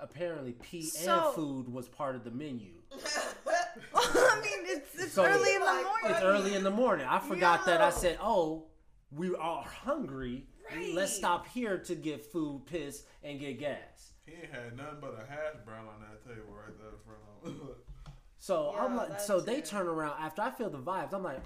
[0.00, 2.72] Apparently, pee So- and food was part of the menu.
[3.94, 6.10] I mean, it's it's So- early in the morning.
[6.10, 7.06] It's early in the morning.
[7.08, 8.66] I forgot that I said, "Oh,
[9.10, 10.46] we are hungry.
[10.92, 15.14] Let's stop here to get food, piss, and get gas." he ain't had nothing but
[15.14, 17.74] a hash brown on that table right there in front of him.
[18.40, 19.66] So Yeah, I'm like, that so they too.
[19.66, 21.12] turn around after I feel the vibes.
[21.14, 21.40] I'm like,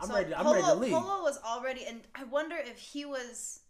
[0.00, 0.34] I'm So ready.
[0.34, 0.92] I'm Polo, ready to leave.
[0.92, 3.60] Polo was already, and I wonder if he was,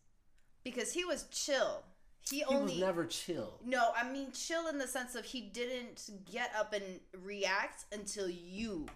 [0.64, 1.84] because he was chill.
[2.30, 3.54] He, he only was never chill.
[3.64, 3.90] no.
[3.96, 6.84] I mean, chill in the sense of he didn't get up and
[7.22, 8.86] react until you.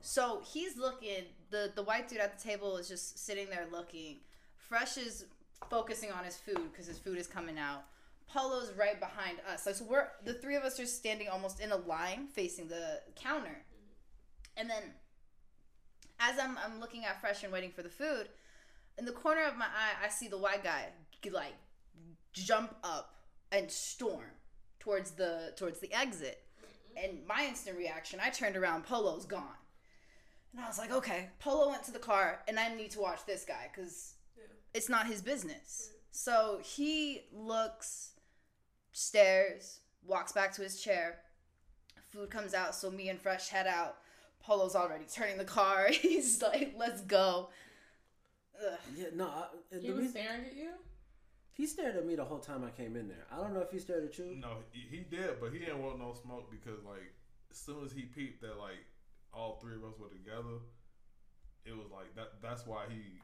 [0.00, 1.24] So he's looking.
[1.50, 4.16] the The white dude at the table is just sitting there looking.
[4.56, 5.26] Fresh is
[5.68, 7.84] focusing on his food because his food is coming out.
[8.26, 9.66] Polo's right behind us.
[9.66, 13.00] Like so, we're the three of us are standing almost in a line facing the
[13.14, 13.58] counter,
[14.56, 14.82] and then
[16.18, 18.28] as I'm, I'm looking at Fresh and waiting for the food,
[18.96, 20.86] in the corner of my eye, I see the white guy
[21.30, 21.54] like
[22.32, 23.14] jump up
[23.50, 24.30] and storm
[24.80, 26.42] towards the towards the exit.
[26.96, 27.04] Mm-hmm.
[27.04, 29.56] And my instant reaction, I turned around, Polo's gone.
[30.54, 33.24] And I was like, okay, Polo went to the car, and I need to watch
[33.26, 34.14] this guy because
[34.74, 35.90] it's not his business.
[36.10, 38.10] So he looks,
[38.92, 41.20] stares, walks back to his chair.
[42.10, 43.96] Food comes out, so me and Fresh head out.
[44.40, 45.86] Polo's already turning the car.
[45.90, 47.48] He's like, let's go.
[48.62, 48.78] Ugh.
[48.94, 49.26] Yeah, no.
[49.26, 49.44] I,
[49.80, 50.70] He the was reason- staring at you?
[51.54, 53.26] He stared at me the whole time I came in there.
[53.30, 54.36] I don't know if he stared at you.
[54.40, 57.12] no, he, he did, but he didn't want no smoke because like
[57.50, 58.84] as soon as he peeped that like
[59.32, 60.58] all three of us were together,
[61.64, 62.40] it was like that.
[62.42, 63.20] That's why he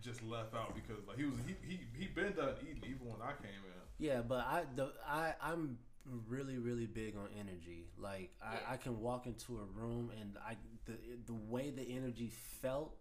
[0.00, 3.20] just left out because like he was he he he been done eating even when
[3.22, 3.82] I came in.
[3.98, 5.78] Yeah, but I the I I'm
[6.28, 7.88] really really big on energy.
[7.98, 8.58] Like I, Yeah.
[8.72, 10.94] I can walk into a room and I the
[11.26, 12.30] the way the energy
[12.62, 12.96] felt.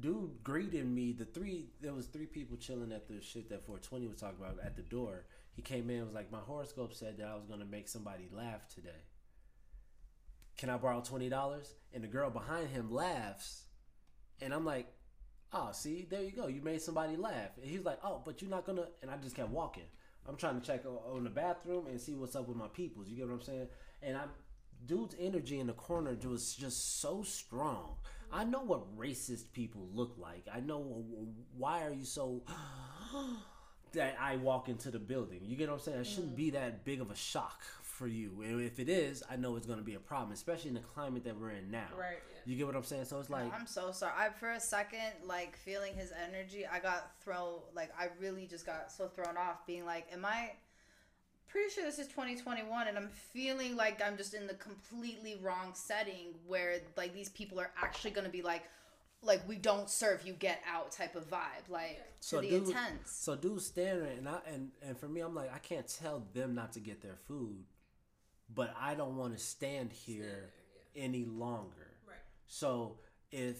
[0.00, 1.12] Dude greeted me.
[1.12, 4.64] The three there was three people chilling at the shit that 420 was talking about
[4.64, 5.24] at the door.
[5.54, 8.68] He came in was like, my horoscope said that I was gonna make somebody laugh
[8.72, 9.02] today.
[10.56, 11.74] Can I borrow twenty dollars?
[11.92, 13.64] And the girl behind him laughs,
[14.40, 14.86] and I'm like,
[15.52, 16.46] oh, see, there you go.
[16.46, 17.50] You made somebody laugh.
[17.60, 18.86] And he's like, oh, but you're not gonna.
[19.02, 19.84] And I just kept walking.
[20.28, 23.08] I'm trying to check on the bathroom and see what's up with my peoples.
[23.08, 23.68] You get what I'm saying?
[24.02, 24.30] And I'm
[24.86, 27.96] dude's energy in the corner was just so strong.
[28.32, 30.46] I know what racist people look like.
[30.52, 31.04] I know
[31.56, 32.42] why are you so
[33.92, 35.40] that I walk into the building.
[35.42, 36.00] You get what I'm saying?
[36.00, 38.42] It shouldn't be that big of a shock for you.
[38.42, 40.80] And if it is, I know it's going to be a problem, especially in the
[40.80, 41.88] climate that we're in now.
[41.98, 42.18] Right.
[42.44, 43.06] You get what I'm saying?
[43.06, 44.12] So it's like, I'm so sorry.
[44.16, 47.60] I for a second, like feeling his energy, I got thrown.
[47.74, 50.52] Like I really just got so thrown off, being like, "Am I?"
[51.48, 55.72] Pretty sure this is 2021 and I'm feeling like I'm just in the completely wrong
[55.74, 58.62] setting where like these people are actually going to be like
[59.22, 62.68] like we don't serve you get out type of vibe like So to the dude,
[62.68, 63.10] intense.
[63.10, 66.54] so dude's staring, and I and and for me, I'm like, I can't tell them
[66.54, 67.64] not to get their food,
[68.54, 70.50] but I don't want to stand here
[70.94, 71.90] any longer.
[72.06, 72.16] Right.
[72.46, 72.98] So
[73.32, 73.56] if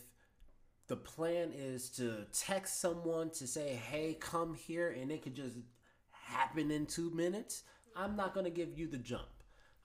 [0.87, 5.57] the plan is to text someone to say, "Hey, come here," and it could just
[6.11, 7.65] happen in two minutes,
[7.99, 9.27] I'm not gonna give you the jump.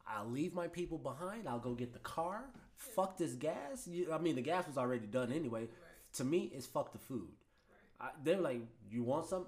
[0.07, 1.47] I'll leave my people behind.
[1.47, 2.43] I'll go get the car.
[2.77, 3.87] Fuck this gas.
[3.87, 5.67] You, I mean, the gas was already done anyway.
[6.13, 7.29] To me, it's fuck the food.
[7.99, 9.47] I, they're like, "You want some?"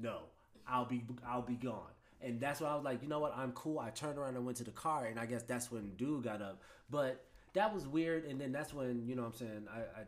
[0.00, 0.22] No,
[0.66, 1.92] I'll be I'll be gone.
[2.20, 3.36] And that's why I was like, you know what?
[3.36, 3.78] I'm cool.
[3.78, 6.42] I turned around and went to the car, and I guess that's when dude got
[6.42, 6.60] up.
[6.90, 8.24] But that was weird.
[8.24, 10.04] And then that's when you know what I'm saying I, I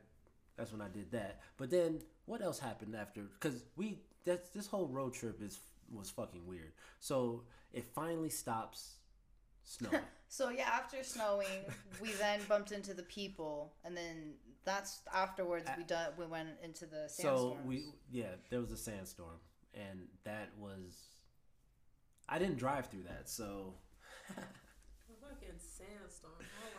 [0.57, 1.41] that's when I did that.
[1.57, 3.23] But then what else happened after?
[3.23, 6.73] Because we that's this whole road trip is was fucking weird.
[7.01, 8.95] So it finally stops
[9.65, 10.01] snowing.
[10.33, 11.65] So yeah, after snowing,
[12.01, 16.87] we then bumped into the people and then that's afterwards we done we went into
[16.87, 17.57] the sandstorms.
[17.57, 19.41] so we yeah there was a sandstorm,
[19.75, 20.95] and that was
[22.29, 23.29] I didn't drive through that.
[23.29, 23.75] So
[24.31, 26.33] A fucking sandstorm.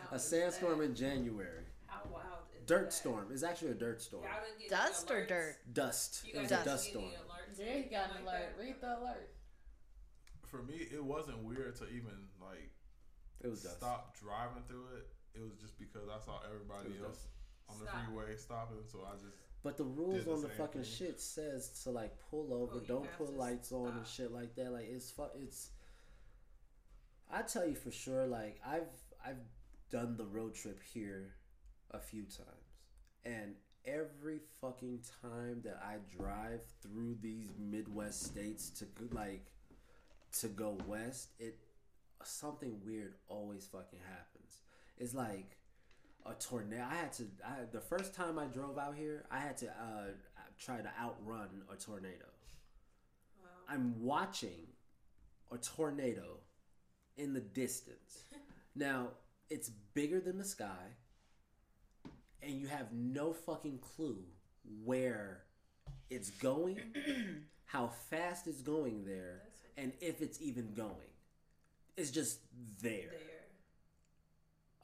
[0.09, 0.85] How a sandstorm that?
[0.85, 1.65] in January.
[1.87, 2.93] How wild is Dirt that?
[2.93, 3.25] storm.
[3.33, 4.23] It's actually a dirt storm.
[4.23, 5.57] Y'all didn't get Dust or dirt?
[5.73, 6.23] Dust.
[6.25, 6.65] You It was guys a Dust.
[6.85, 7.27] dust didn't storm.
[7.57, 8.57] Get any Yeah, he got an like alert.
[8.57, 8.61] that?
[8.63, 9.29] Read the alert.
[10.47, 12.71] For me, it wasn't weird to even like
[13.41, 13.77] It was dust.
[13.77, 15.07] stop driving through it.
[15.33, 17.27] It was just because I saw everybody It was else
[17.69, 18.05] on the Stop.
[18.05, 20.91] freeway stopping, so I just But the rules the on the fucking thing.
[20.91, 24.31] shit says to like pull oh, over, Oh, don't put to lights on and shit
[24.31, 24.71] like that.
[24.71, 25.69] Like it's fu- it's.
[27.31, 28.91] I tell you for sure, like I've
[29.25, 29.39] I've
[29.89, 31.35] done the road trip here
[31.91, 32.73] a few times,
[33.23, 39.45] and every fucking time that I drive through these Midwest states to go- like
[40.39, 41.57] to go west, it
[42.23, 44.61] something weird always fucking happens.
[44.97, 45.57] It's like
[46.25, 46.83] a tornado.
[46.89, 47.23] I had to.
[47.45, 50.11] I the first time I drove out here, I had to uh,
[50.59, 52.25] try to outrun a tornado.
[53.41, 53.49] Wow.
[53.67, 54.67] I'm watching
[55.51, 56.39] a tornado
[57.17, 58.25] in the distance.
[58.75, 59.09] now
[59.49, 60.95] it's bigger than the sky,
[62.41, 64.23] and you have no fucking clue
[64.83, 65.43] where
[66.09, 66.79] it's going,
[67.65, 69.41] how fast it's going there,
[69.77, 70.95] and if it's even going.
[71.97, 72.39] It's just
[72.81, 73.45] there There.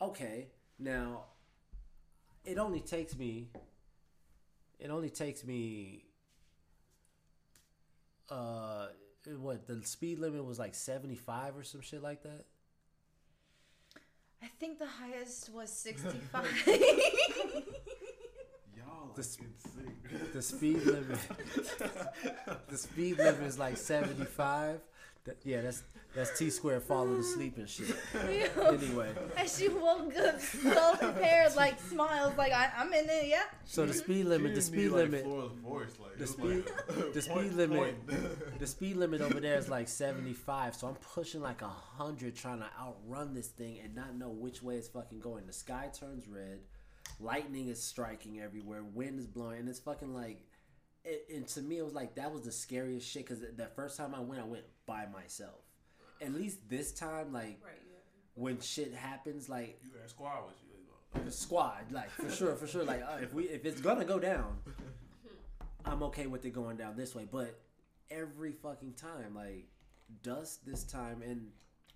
[0.02, 1.24] okay now
[2.46, 3.50] it only takes me
[4.78, 6.04] it only takes me
[8.30, 8.88] uh
[9.38, 12.46] what the speed limit was like 75 or some shit like that
[14.42, 16.46] I think the highest was 65.
[18.76, 21.20] y'all like The sp- the speed limit.
[22.70, 24.80] The speed limit is like 75
[25.28, 25.84] That- yeah that's
[26.16, 27.96] that's t square falling asleep and shit
[28.58, 33.44] anyway and she woke up so prepared, like smiles, like I, I'm in it, yeah.
[33.66, 36.64] so the speed limit the speed limit Floyd's voice, like, the speed-
[37.14, 41.62] the speed limit- The speed limit over there is like 75, so I'm pushing like
[41.62, 45.46] a 100 trying to outrun this thing and not know which way it's fucking going.
[45.46, 46.60] The sky turns red,
[47.20, 50.42] lightning is striking everywhere, wind is blowing, and it's fucking like.
[51.10, 53.96] It, and to me, it was like that was the scariest shit because the first
[53.98, 55.62] time I went, I went by myself.
[56.22, 57.76] At least this time, like Right.
[57.90, 57.98] Yeah.
[58.36, 61.20] when shit happens, like you had squad with you.
[61.20, 62.84] you the squad, like for sure, for sure.
[62.84, 64.58] Like uh, if we if it's gonna go down,
[65.86, 67.26] I'm okay with it going down this way.
[67.32, 67.58] But
[68.12, 69.68] every fucking time, like
[70.24, 71.48] dust this time, and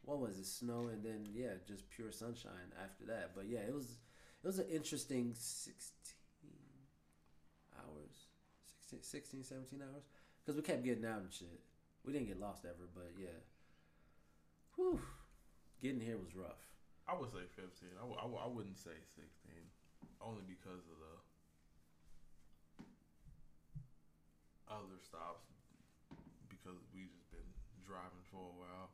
[0.05, 3.31] what was it, snow, and then yeah, just pure sunshine after that.
[3.35, 3.97] But yeah, it was
[4.43, 6.15] it was an interesting 16 hours,
[8.99, 10.03] 16, 16 17 hours,
[10.43, 11.63] because we kept getting out and shit.
[12.03, 13.39] We didn't get lost ever, but yeah.
[14.75, 14.99] Whew.
[15.81, 16.59] Getting here was rough.
[17.07, 17.69] I would say 15.
[17.97, 19.27] I, w- I, w- I wouldn't say 16.
[20.21, 21.15] Only because of the
[24.69, 25.47] other stops.
[26.49, 27.47] Because we just been
[27.85, 28.89] driving for a while.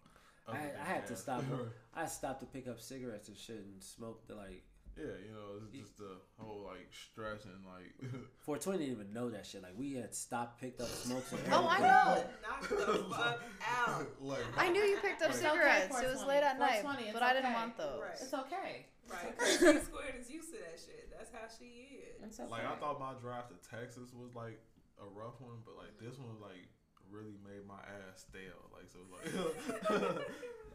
[0.48, 1.43] I, I had to stop.
[1.95, 4.64] I stopped to pick up cigarettes and shit and smoke the like.
[4.98, 7.93] Yeah, you know, it's just the whole like stress and like.
[8.45, 9.62] 420 didn't even know that shit.
[9.62, 11.32] Like we had stopped, picked up smokes.
[11.32, 12.26] And Oh, I know.
[12.41, 14.08] Knock the fuck out.
[14.22, 16.02] like I knew you picked up It's okay, cigarettes.
[16.02, 18.02] it was late at night, 420, but it's I didn't want those.
[18.02, 18.20] Right.
[18.20, 18.72] It's okay.
[19.08, 19.34] Right.
[19.45, 21.08] She squared is used to that shit.
[21.16, 22.20] That's how she is.
[22.24, 22.50] It's okay.
[22.50, 24.60] Like I thought my drive to Texas was like
[25.00, 26.41] a rough one, but like this mm-hmm.
[26.41, 26.68] one like
[27.08, 28.68] really made my ass stale.
[28.74, 29.32] Like so like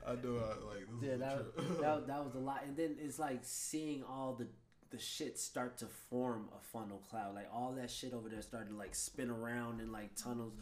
[0.07, 2.63] I do I like this Yeah, that, that that was a lot.
[2.67, 4.47] And then it's like seeing all the
[4.91, 7.35] the shit start to form a funnel cloud.
[7.35, 10.53] Like all that shit over there started to like spin around in like tunnels.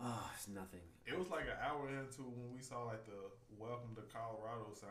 [0.00, 0.80] Oh, it's nothing.
[1.06, 3.18] It was like an hour into when we saw like the
[3.58, 4.90] "Welcome to Colorado" sign.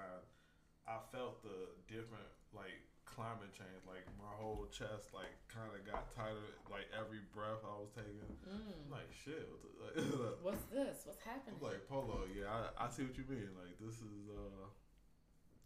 [0.88, 2.84] I felt the different like
[3.22, 3.82] climate change.
[3.86, 6.58] Like my whole chest like kind of got tighter.
[6.74, 8.26] Like every breath I was taking.
[8.50, 8.90] Mm.
[8.90, 9.46] Like shit.
[9.82, 9.98] Like,
[10.46, 11.10] What's this?
[11.10, 11.58] What's happening?
[11.58, 12.30] I'm like Polo.
[12.30, 13.50] Yeah, I, I see what you mean.
[13.58, 14.30] Like this is.
[14.30, 14.70] uh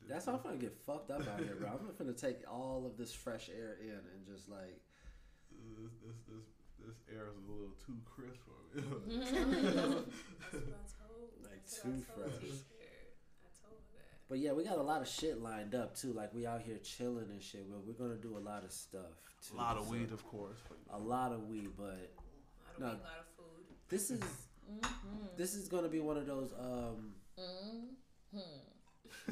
[0.08, 1.68] That's why I'm gonna get fucked up out here, bro.
[1.76, 4.80] I'm gonna take all of this fresh air in and just like
[5.51, 6.47] This this this,
[6.80, 8.88] this air is a little too crisp for me.
[9.20, 11.36] That's what I told.
[11.43, 12.39] Like that's what I too told fresh.
[12.39, 13.20] T-Spirit.
[13.43, 14.14] I told her that.
[14.28, 16.11] But yeah, we got a lot of shit lined up too.
[16.13, 17.69] Like we out here chilling and shit.
[17.69, 19.11] But we're gonna do a lot of stuff.
[19.47, 20.57] Too, a lot of so- weed, of course.
[20.91, 21.99] A lot of weed, but A lot
[22.76, 22.86] of No.
[22.88, 23.65] weed, a lot of food.
[23.89, 24.19] this is
[24.67, 25.28] Mm-hmm.
[25.38, 26.51] this is gonna be one of those.
[26.53, 29.32] um Mm-hmm.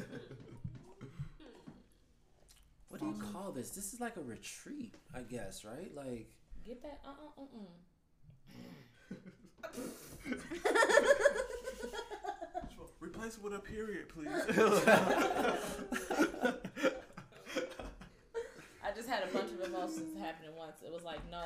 [2.88, 3.70] What do you call this?
[3.70, 5.92] This is like a retreat, I guess, right?
[5.94, 6.30] Like
[6.64, 7.00] Get that?
[7.04, 7.46] Uh uh uh
[9.74, 11.14] uh.
[13.14, 14.26] Replace it with a period, please.
[18.84, 20.82] I just had a bunch of emotions happening once.
[20.84, 21.44] It was like, no,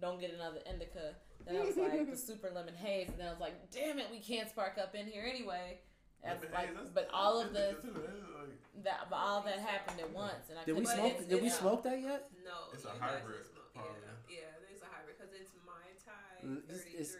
[0.00, 1.14] don't get another indica.
[1.46, 3.08] Then I was like, the super lemon haze.
[3.08, 5.78] And then I was like, damn it, we can't spark up in here anyway.
[6.22, 9.16] That's Lemon like, haze, that's- but all of the that's too, that's like- that, but
[9.16, 11.18] all that happened at once, and I did we couldn't- smoke?
[11.28, 12.28] Did we it's- smoke that yet?
[12.44, 13.82] No, It's a you guys hybrid, smoke- Yeah,
[14.28, 17.16] yeah, it's a hybrid because it's Mai Tai Mm, it's-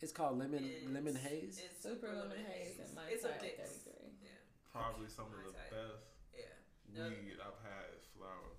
[0.00, 1.58] it's- called lemon and lemon haze.
[1.60, 3.58] It's super lemon haze and my It's a Thai mix.
[3.84, 4.10] 33.
[4.22, 4.30] Yeah,
[4.72, 5.70] Probably some of the type.
[5.70, 6.54] best yeah,
[6.96, 7.08] No.
[7.10, 8.56] weed I've had is flower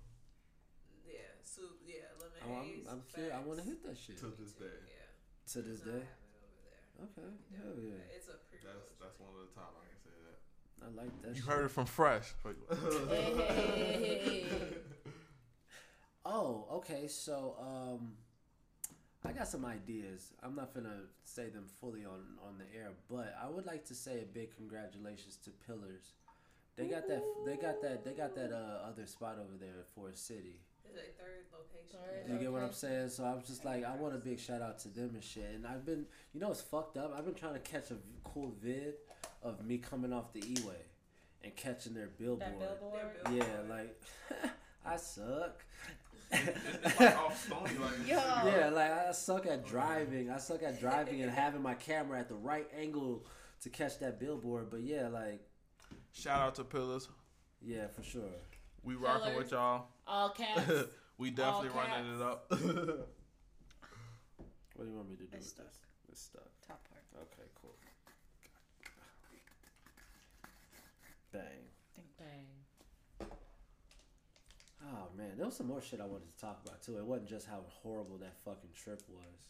[1.04, 1.34] yeah.
[1.42, 2.86] Soup, yeah, lemon Oh, I'm, haze.
[2.88, 3.34] I'm curious.
[3.34, 4.66] I want to hit that shit to this day.
[4.86, 5.10] Yeah.
[5.52, 5.98] to this No, day.
[5.98, 6.84] have it over there.
[7.04, 8.64] Okay, Yeah, hell yeah, It's a pretty.
[8.64, 9.74] That's that's one of the top.
[9.82, 10.38] I can say that.
[10.86, 11.34] I like that.
[11.36, 11.50] You shit.
[11.50, 12.34] heard it from Fresh.
[12.44, 14.46] Hey.
[16.24, 17.08] Oh, okay.
[17.08, 18.12] So, um,
[19.24, 20.32] I got some ideas.
[20.42, 23.94] I'm not gonna say them fully on on the air, but I would like to
[23.94, 26.12] say a big congratulations to Pillars.
[26.76, 27.22] They got that.
[27.46, 28.04] They got that.
[28.04, 30.60] They got that uh, other spot over there at Forest City.
[30.84, 31.98] It's a third location.
[32.26, 33.10] Third You get what I'm saying?
[33.10, 35.50] So I was just like, I want a big shout out to them and shit.
[35.54, 37.14] And I've been, you know, it's fucked up.
[37.16, 38.94] I've been trying to catch a cool vid
[39.42, 40.82] of me coming off the E-way
[41.44, 42.60] and catching their billboard.
[42.60, 43.02] That billboard.
[43.24, 44.02] Their Yeah, like
[44.86, 45.64] I suck.
[46.32, 48.20] It's like off Stony, like in the Yo.
[48.20, 48.56] city.
[48.56, 50.30] Yeah, like I suck at driving.
[50.30, 53.26] I suck at driving and having my camera at the right angle
[53.62, 54.70] to catch that billboard.
[54.70, 55.40] But yeah, like
[56.12, 57.08] Shout out to Pillars.
[57.60, 58.22] yeah, for sure.
[58.82, 59.86] We rocking with y'all.
[60.06, 60.62] All caps.
[61.18, 62.52] we definitely All running it up.
[64.74, 65.66] What do you want me to do It's with stuck.
[65.66, 65.78] this?
[66.08, 66.48] It's stuck.
[66.66, 67.04] Top part.
[67.30, 67.76] Okay, cool.
[71.30, 71.61] Bang.
[74.92, 76.98] Oh man, there was some more shit I wanted to talk about too.
[76.98, 79.40] It wasn't just how horrible that fucking trip was.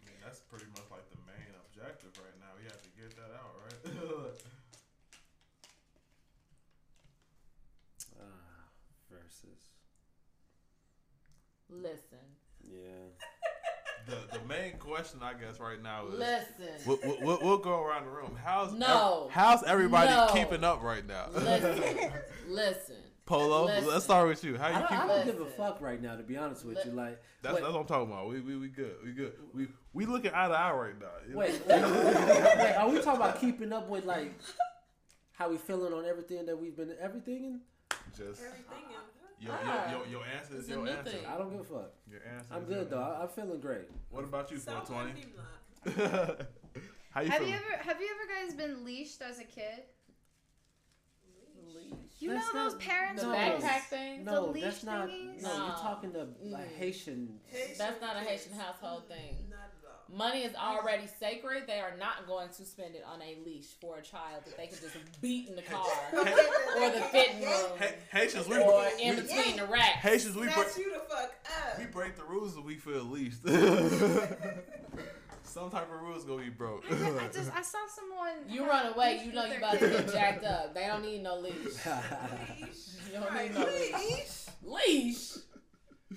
[0.00, 2.48] I mean, that's pretty much like the main objective right now.
[2.56, 4.32] We have to get that out, right?
[8.20, 8.24] Ah,
[9.12, 9.68] Verzuz.
[11.70, 12.18] Listen.
[12.62, 13.12] Yeah.
[14.06, 16.74] the the main question, I guess, right now is Listen.
[16.86, 18.36] we'll, we'll, we'll, we'll go around the room.
[18.42, 19.28] How's ev- No.
[19.30, 20.28] how's everybody No.
[20.32, 21.26] keeping up right now?
[21.34, 22.10] Listen.
[22.48, 22.96] Listen.
[23.28, 23.88] Polo, Listen.
[23.88, 24.56] let's start with you.
[24.56, 25.08] How I you don't, I keep?
[25.08, 26.92] don't give a fuck right now, to be honest with you.
[26.92, 28.28] Like, That's, wait, that's what I'm talking about.
[28.28, 28.94] We we, we good.
[29.04, 29.32] We good.
[29.54, 31.36] We we looking eye to eye right now.
[31.38, 34.32] wait, wait, wait, are we talking about keeping up with like
[35.32, 37.44] how we feeling on everything that we've been everything?
[37.44, 37.60] And
[38.16, 38.84] just Everything
[39.40, 39.90] in your Ah.
[39.90, 41.10] your, your, your answer is It's your new answer.
[41.12, 41.26] thing.
[41.26, 41.92] I don't give a fuck.
[42.10, 42.46] Your answer.
[42.50, 43.02] I'm is your good though.
[43.02, 43.14] answer.
[43.18, 43.88] I, I'm feeling great.
[44.10, 44.88] What about you, South
[45.84, 46.46] 420?
[47.10, 47.52] How you Have feeling?
[47.52, 49.82] you ever have you ever guys been leashed as a kid?
[51.74, 52.07] Leash.
[52.20, 53.32] You That's know those not- parents The No.
[53.54, 54.24] with backpack thing?
[54.24, 55.08] No, leash that's not.
[55.08, 55.42] thingies?
[55.42, 56.76] No, you're talking to a Mm.
[56.76, 57.40] Haitian.
[57.76, 59.46] That's not a Haitian household thing.
[59.48, 60.16] Not at all.
[60.16, 61.66] Money is already sacred.
[61.68, 64.66] They are not going to spend it on a leash for a child that they
[64.66, 69.16] can just beat in the car or the fitting room Ha- Haitians, we, or in
[69.16, 69.98] we, between the racks.
[70.02, 71.34] Haitians, we break, you the fuck
[71.78, 73.42] we break the rules and we feel least.
[75.48, 76.84] Some type of rules gonna be broke.
[76.90, 78.48] I, ju- I just I saw someone.
[78.48, 80.74] You run away, you know you their about to get jacked up.
[80.74, 81.54] They don't need no leash.
[83.08, 84.46] You don't Right, need no leash.
[84.62, 85.32] Leash.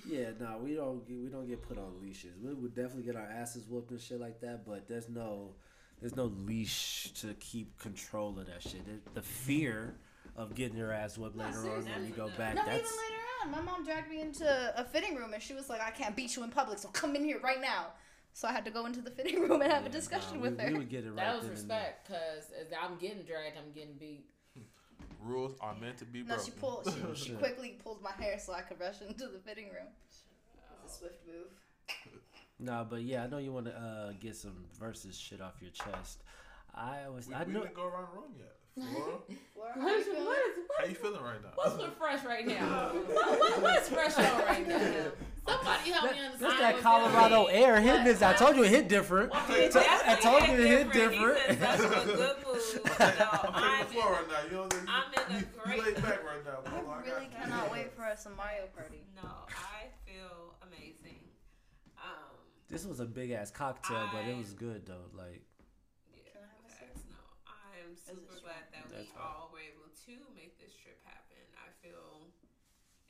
[0.06, 2.32] Yeah, no, we don't get we don't get put on leashes.
[2.42, 5.54] We would definitely get our asses whooped and shit like that, but there's no
[6.00, 8.82] there's no leash to keep control of that shit.
[9.14, 9.94] The, the fear
[10.36, 12.54] of getting your ass whooped No, later on when you go No, back.
[12.56, 14.44] No, even that's later on, my mom dragged me into
[14.76, 17.14] a fitting room and she was like, "I can't beat you in public, so come
[17.16, 17.88] in here right now."
[18.34, 20.42] So I had to go into the fitting room and have yeah, a discussion nah,
[20.42, 20.68] with her.
[20.68, 21.78] We would get it right That was then and there.
[21.78, 22.50] respect, cause
[22.82, 24.24] I'm getting dragged, I'm getting beat.
[25.22, 26.28] rules are meant to be broken.
[26.28, 26.84] no, broken.
[26.84, 26.94] she pulled.
[26.94, 29.88] She, Oh, she quickly pulled my hair so I could rush into the fitting room.
[30.84, 31.48] It's a swift move.
[32.58, 35.70] Nah, but yeah, I know you want to uh, get some Verzuz shit off your
[35.72, 36.22] chest.
[36.74, 37.60] I was, We, I we know.
[37.62, 38.56] didn't go around the room yet.
[38.74, 39.18] Flora,
[39.54, 41.50] Flora, What is, what is, how you feeling right now?
[41.56, 42.92] what's with fresh right now?
[43.12, 44.78] What, what, what's fresh on right now?
[45.46, 46.40] Somebody help me understand.
[46.40, 48.22] That's that Colorado air hitting this.
[48.22, 49.32] I told you it hit different.
[49.32, 51.38] Well, I it I told you it hit He different.
[51.60, 52.62] said such a good mood.
[53.00, 54.42] No, I'm I'm on the floor right now.
[54.48, 56.60] You know, I'm in a you, great- you laid back right now.
[56.64, 56.90] bro.
[56.92, 57.30] I really you.
[57.36, 59.02] cannot wait for us a Mario Party.
[59.16, 61.18] No, I feel amazing.
[61.98, 62.38] Um,
[62.70, 65.10] This was a big ass cocktail, but it was good though.
[65.12, 65.42] Like,
[66.14, 67.02] yeah, Can I have a facts.
[67.10, 67.16] No,
[67.48, 69.22] I am super glad that we That's right.
[69.22, 71.38] all were able to make this trip happen.
[71.58, 72.28] I feel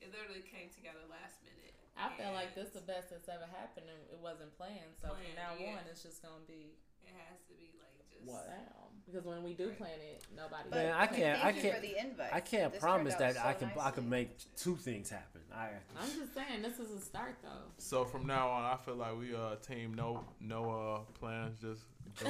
[0.01, 1.74] it literally came together last minute.
[1.97, 4.97] I feel like this is the best that's ever happened, and it wasn't planned.
[5.01, 5.76] So from now yeah.
[5.76, 9.53] on, it's just gonna be It has to be like just wow, because when we
[9.55, 10.68] do plan it, nobody.
[10.70, 12.32] But Man, I can't- Thank I can't- for the invite.
[12.32, 15.40] I can't This promise that out I so can I can make two things happen.
[15.53, 15.70] I
[16.01, 17.70] I'm just saying this is a start though.
[17.78, 21.82] So from now on, I feel like we uh team no no uh plans, just
[22.20, 22.26] go,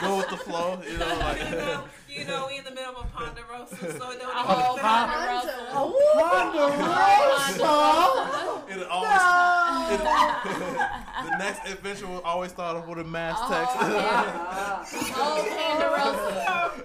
[0.00, 0.80] go with the flow.
[0.84, 4.10] You know, you like know, you know, we in the middle of a ponderosa, so
[4.10, 5.54] it don't A whole even oh, Ponderosa.
[6.52, 7.64] Ponderosa.
[8.68, 9.54] it always
[9.90, 10.00] it,
[11.30, 13.76] the next adventure will always start off with a mass oh, text.
[15.12, 15.48] Whole oh,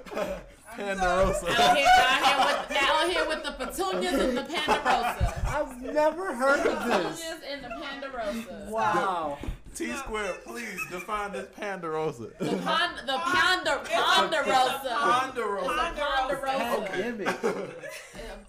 [0.09, 0.41] Ponderosa.
[0.75, 1.47] Ponderosa.
[1.49, 5.33] Out here, out here with, out here with the petunias and the Ponderosa.
[5.47, 7.21] I've never heard of this.
[7.21, 8.67] Petunias and the Ponderosa.
[8.69, 9.37] Wow.
[9.75, 12.29] T square, please define this Ponderosa.
[12.39, 14.95] The pond, the ponder, Ponderosa.
[14.99, 15.93] Ponderosa.
[15.95, 16.87] Ponderosa.
[16.91, 17.27] Pandemic.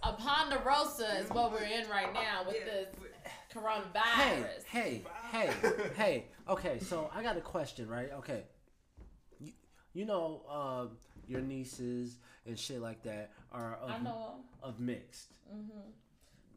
[0.02, 2.64] A ponderosa is what we're in right now with Yeah.
[2.72, 2.88] this
[3.52, 4.64] Hey, coronavirus.
[4.66, 5.02] hey,
[5.32, 5.50] hey,
[5.96, 6.24] hey.
[6.48, 8.10] Okay, so I got a question, right?
[8.18, 8.44] Okay.
[9.40, 9.52] You,
[9.92, 10.96] you know, um,
[11.26, 15.30] your nieces and shit like that are of, I know of mixed.
[15.48, 15.58] them.
[15.70, 15.80] hmm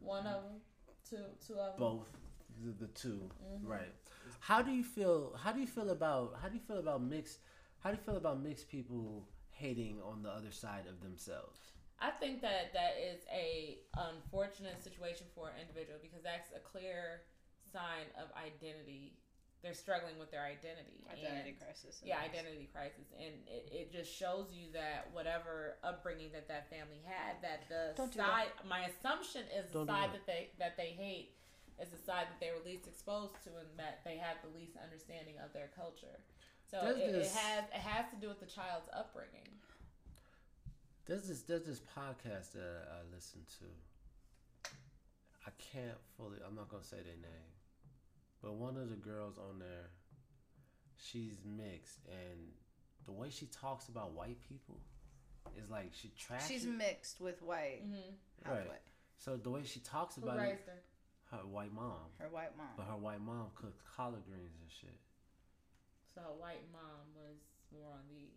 [0.06, 0.62] One of them,
[1.10, 1.80] two, two of them.
[1.80, 2.08] both
[2.62, 3.68] the, the 2 Mm-hmm.
[3.68, 3.94] right
[4.40, 7.40] how do you feel how do you feel about how do you feel about mixed
[7.80, 11.60] how do you feel about mixed people hating on the other side of themselves
[12.00, 17.22] I think that that is a unfortunate situation for an individual because that's a clear
[17.72, 19.16] sign of identity.
[19.62, 21.00] They're struggling with their identity.
[21.08, 22.02] Identity and- crisis.
[22.04, 27.00] Yeah, identity crisis, and it, it just shows you that whatever upbringing that that family
[27.08, 28.52] had, that the Don't do side.
[28.68, 30.14] My assumption is the Don't do side that.
[30.14, 31.38] that they that they hate
[31.82, 34.78] is the side that they were least exposed to, and that they had the least
[34.82, 36.20] understanding of their culture.
[36.70, 39.48] So Does it, it has it has to do with the child's upbringing.
[41.06, 43.66] there's this there's this podcast that i listen to
[45.46, 47.52] i can't fully i'm not gonna say their name
[48.42, 49.90] but one of the girls on there
[50.98, 52.40] she's mixed and
[53.06, 54.80] the way she talks about white people
[55.62, 57.84] is like she trashes She's mixed with white.
[57.86, 58.50] Mm-hmm.
[58.52, 58.68] Right.
[58.68, 58.82] white.
[59.18, 60.82] so the way she talks Who about it her?
[61.34, 62.68] Her white mom Her white mom.
[62.78, 64.98] But her white mom cooked collard greens and shit.
[66.14, 67.38] So her white mom was
[67.74, 68.30] more on the.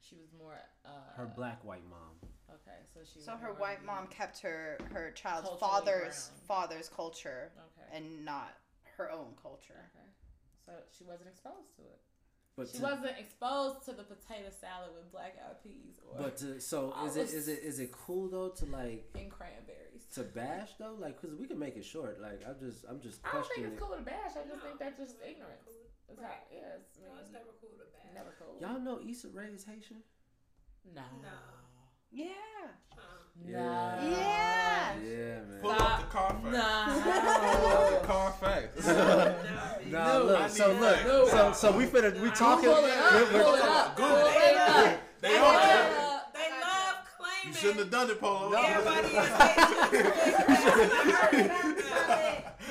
[0.00, 0.54] She was more.
[0.84, 2.16] Uh, Her black white mom.
[2.50, 3.20] Okay, so she.
[3.20, 6.42] So was her white mom kept her her child's father's ground.
[6.48, 7.96] father's culture Okay.
[7.96, 8.56] and not
[8.96, 9.78] her own culture.
[9.94, 10.08] Okay.
[10.66, 12.00] So she wasn't exposed to it.
[12.56, 16.36] But She to, wasn't exposed to the potato salad with black eyed peas or But
[16.38, 20.04] to, so is it is it is it cool though to like and cranberries.
[20.14, 20.96] to bash though?
[20.98, 22.20] Like, cause we can make it short.
[22.20, 23.72] Like, I'm just I'm just I don't think questioning.
[23.72, 24.32] it's cool to bash.
[24.36, 25.62] I just think No, that's just it's ignorance.
[25.64, 25.88] cool.
[26.10, 26.42] It's Right.
[26.50, 28.14] how, yes, I No, mean, it's never cool to bad.
[28.14, 28.58] never cool.
[28.60, 30.02] Y'all know Issa Rae is Haitian.
[30.92, 31.06] No.
[31.22, 31.36] No.
[32.12, 32.26] Yeah.
[33.46, 34.02] Yeah.
[34.02, 34.94] Yeah.
[35.02, 35.60] Yeah, man.
[35.62, 36.52] Pull up the car facts.
[36.52, 36.86] Nah.
[37.56, 38.86] Pull up the car facts.
[39.90, 40.48] Nah, I look.
[40.50, 40.96] So look.
[40.98, 41.30] facts.
[41.32, 42.68] So so we finna we talking.
[42.70, 43.12] Pull it up.
[43.12, 43.96] we're- we're- Pull it up.
[43.96, 44.06] Good.
[44.08, 45.00] Pull it up.
[45.20, 45.98] They Pull all it good.
[45.98, 46.32] up.
[46.34, 47.46] they love claiming.
[47.46, 48.52] You shouldn't have done it, Polo.
[48.56, 49.14] Everybody is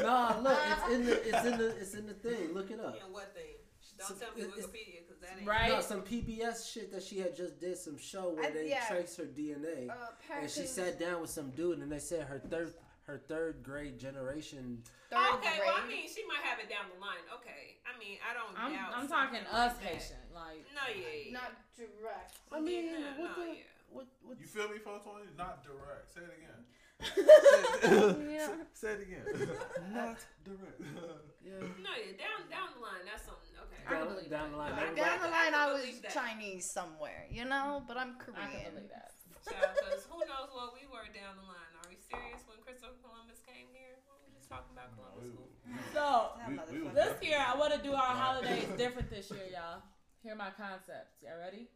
[0.02, 0.60] Nah, look.
[0.72, 2.54] It's in the it's in the it's in the thing.
[2.54, 2.96] Look it up.
[3.04, 3.56] And what thing?
[4.00, 5.70] Don't So tell me it's- Wikipedia because that ain't Right.
[5.70, 8.88] No, some PBS shit that she had just did some show where I- they yeah.
[8.88, 9.89] traced her DNA.
[9.89, 9.95] Uh,
[10.41, 12.74] and she sat down with some dude and they said her third
[13.08, 15.62] her third grade generation third okay, grade.
[15.66, 17.26] well, I mean, she might have it down the line.
[17.41, 18.54] Okay, I mean, I don't.
[18.54, 19.89] I'm, doubt I'm talking something us like that.
[19.89, 20.24] Haitian.
[20.32, 21.34] Like, No, yeah, yeah.
[21.34, 22.38] not direct.
[22.54, 23.66] I mean Yeah, what no, the yeah.
[23.89, 25.26] what what You feel me, 420?
[25.36, 26.06] Not direct.
[26.14, 26.62] Say it again.
[28.30, 28.54] Yeah.
[28.74, 29.26] Say it again.
[29.93, 30.78] Not direct.
[31.41, 33.49] yeah No, yeah, down down the line, that's something.
[33.90, 35.74] Okay, I can down, believe down the line I everybody- Down the line, can I
[35.74, 36.14] was that.
[36.14, 38.74] Chinese somewhere, you know, but I'm I can Korean.
[38.76, 39.12] believe that.
[39.50, 41.72] because who knows what we were down the line?
[41.82, 43.98] Are we serious when Christopher Columbus came here?
[44.06, 45.34] What were we just talking about Columbus?
[45.34, 45.50] School?
[45.96, 49.82] So, We- we this year, I want to do our holidays different this year, y'all.
[50.22, 51.18] Hear my concepts.
[51.26, 51.68] Y'all ready?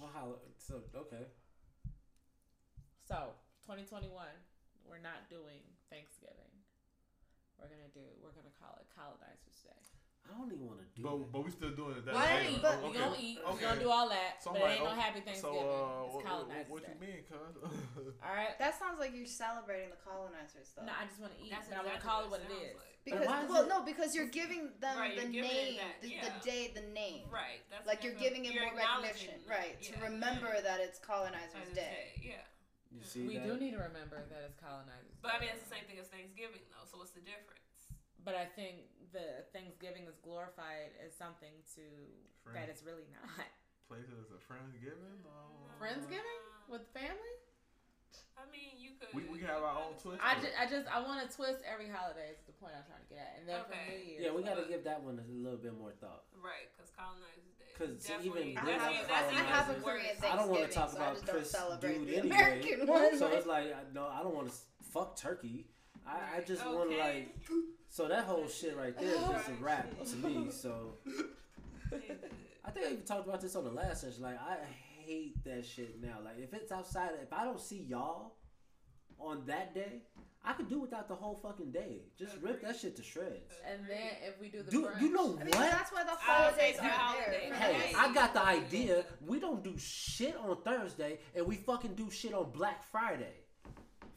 [0.00, 1.28] well, how, so okay
[3.04, 3.34] So,
[3.66, 4.10] 2021,
[4.88, 6.50] we're not doing Thanksgiving.
[7.58, 9.49] we're gonna do we're gonna call it Colonizers Day.
[10.30, 11.32] I don't even want to do But that.
[11.34, 12.46] but we still doing it that Well, day.
[12.46, 12.98] ain't, but- we Okay.
[12.98, 13.60] gonna eat, we Okay.
[13.66, 15.58] gonna do all that, So but I'm it like, ain't no happy Thanksgiving.
[15.60, 16.92] So, uh, it's what, Colonizers what Day.
[16.94, 17.54] you mean, cuz?
[18.22, 18.54] All right.
[18.58, 20.86] That sounds like you're celebrating the colonizers, though.
[20.86, 22.40] No, I just want to eat, That's but I want to call it what what
[22.40, 23.02] it it sounds like.
[23.04, 26.22] because well, it- no, because you're giving them Right, the giving name, that, the, yeah.
[26.30, 27.26] the day, the name.
[27.28, 27.60] Right.
[27.70, 29.80] That's Like you're giving it more recognition, right?
[29.82, 32.12] To remember that it's Colonizers Colonizers Day.
[32.22, 32.44] Yeah.
[32.90, 33.46] You see We that?
[33.46, 35.14] do need to remember that it's colonizers.
[35.22, 36.82] But I mean, it's the same thing as Thanksgiving, though.
[36.90, 37.58] So what's the difference?
[38.24, 41.82] But I think the Thanksgiving is glorified as something to
[42.54, 43.26] that it's really not.
[43.90, 45.26] Places of Friendsgiving?
[45.26, 47.34] or- Friendsgiving with family.
[48.38, 49.12] I mean, you could.
[49.12, 50.22] We, we can have our own twist.
[50.24, 50.54] I just.
[50.56, 52.32] I just, I want to twist every holiday.
[52.32, 53.84] Is the point I'm trying to get at, and then for Okay.
[53.92, 56.24] New Year's, Yeah, we got to uh, give that one a little bit more thought.
[56.40, 57.68] Right, because Colonizers Day.
[57.76, 59.82] 'Cause definitely, even- I that's have, even- I, that's I have a worse.
[59.84, 62.26] Korean I don't want to talk so about just don't Chris dude anyway.
[62.32, 63.18] American one.
[63.18, 64.56] So it's like no, I don't want to
[64.88, 65.66] fuck turkey.
[66.06, 67.36] I, I just want to like.
[67.92, 70.48] So that whole shit right there is just a wrap to me.
[70.50, 70.94] So
[72.64, 74.22] I think I even talked about this on the last session.
[74.22, 74.56] Like I
[75.04, 76.18] hate that shit now.
[76.24, 78.34] Like if it's outside, if I don't see y'all
[79.18, 80.02] on that day,
[80.44, 82.02] I could do without the whole fucking day.
[82.18, 83.52] Just rip that shit to shreds.
[83.68, 85.40] and then if we do the Do brunch, you know what?
[85.40, 85.70] I mean, what?
[85.70, 87.54] that's why the holidays are holiday- there.
[87.58, 87.94] Hey, Hey.
[87.98, 89.04] I got the idea.
[89.26, 93.34] We don't do shit on Thursday, and we fucking do shit on Black Friday.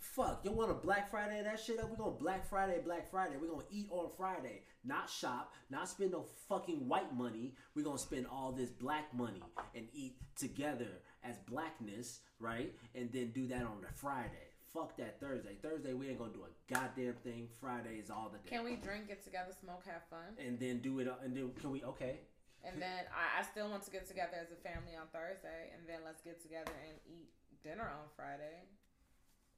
[0.04, 1.89] Fuck, you want to Black Friday that shit up?
[1.89, 3.36] We gonna Black Friday, Black Friday.
[3.41, 7.56] We gonna eat on Friday, not shop, not spend no fucking white money.
[7.74, 9.41] We gonna spend all this black money
[9.74, 12.76] and eat together as blackness, right?
[12.93, 14.51] And then do that on the Friday.
[14.74, 15.58] Fuck that Thursday.
[15.62, 17.47] Thursday we ain't gonna do a goddamn thing.
[17.60, 18.56] Friday is all the day.
[18.56, 21.08] can we drink, get together, smoke, have fun, and then do it.
[21.24, 21.82] And then can we?
[21.84, 22.20] Okay.
[22.64, 25.88] and then I, I still want to get together as a family on Thursday, and
[25.88, 27.30] then let's get together and eat
[27.64, 28.68] dinner on Friday.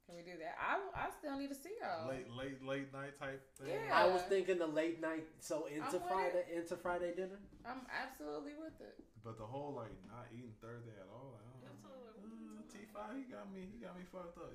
[0.06, 0.54] Can we do that?
[0.54, 2.06] I, I still need to see y'all.
[2.08, 3.74] late late late night type thing.
[3.74, 3.90] Yeah.
[3.92, 7.40] I was thinking the late night, so into I'm with Friday, into Friday dinner.
[7.66, 9.02] I'm absolutely with it.
[9.24, 11.34] But the whole like not eating Thursday at all.
[11.34, 11.90] I don't know.
[11.90, 13.66] Uh, T five, he got me.
[13.66, 14.54] He got me fucked up.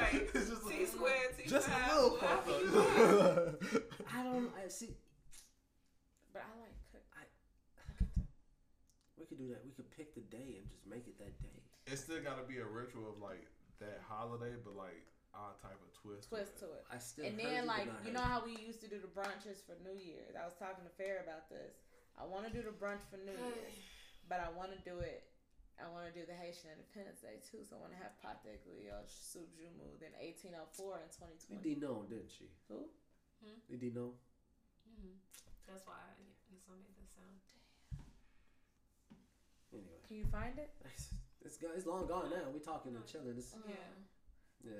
[0.00, 0.24] Right.
[0.72, 3.60] T squared, T just a five, little fucked up.
[4.16, 4.48] I don't.
[4.56, 4.96] I see.
[6.32, 7.04] But I like cook.
[7.12, 7.28] I-
[7.76, 8.24] I get to-
[9.20, 9.60] We could do that.
[9.68, 11.49] We could pick the day and just make it that day.
[11.90, 13.50] It still got to be a ritual of like
[13.82, 15.02] that holiday, but like
[15.34, 16.30] our type of twist.
[16.30, 16.86] twist to it.
[16.86, 17.26] I still.
[17.26, 19.74] And heard then, you, like, you know how we used to do the brunches for
[19.82, 20.38] New Year's?
[20.38, 21.82] I was talking to Fair about this.
[22.14, 23.74] I want to do the brunch for New Year's,
[24.30, 25.26] but I want to do it.
[25.80, 28.60] I want to do the Haitian Independence Day too, so I want to have Pate
[28.68, 30.52] Griot, Soup Joumou, then 1804
[31.00, 31.56] and 2020.
[31.56, 31.64] You 2020.
[31.64, 32.52] did know, didn't she?
[32.68, 32.84] Who?
[33.40, 34.12] You did know.
[34.84, 35.16] Mm-hmm.
[35.64, 36.12] That's why I
[36.52, 37.40] it's gonna make that sound.
[39.72, 40.68] Anyway, Can you find it?
[41.44, 42.50] it's it's, go- it's long gone now.
[42.52, 43.34] We talking and chilling.
[43.36, 43.74] It's, Yeah.
[44.64, 44.72] yeah,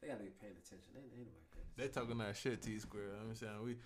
[0.00, 0.92] they gotta be paying attention.
[0.96, 3.12] Ain't, ain't nobody paying They talking that shit, T square.
[3.20, 3.76] I'm saying we.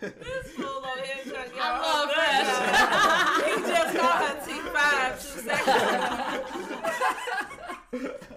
[0.00, 3.42] This fool over here trying to get I our love own that.
[3.46, 6.66] He just called her T five two seconds.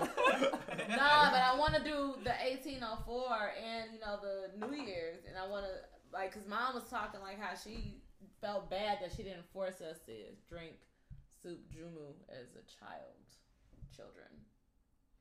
[0.00, 5.36] nah, but I want to do the 1804 and you know the New Year's, and
[5.36, 5.70] I want to
[6.12, 8.00] like, cause mom was talking like how she
[8.40, 10.12] felt bad that she didn't force us to
[10.48, 10.76] drink
[11.42, 13.16] soup joumou as a child,
[13.94, 14.28] children.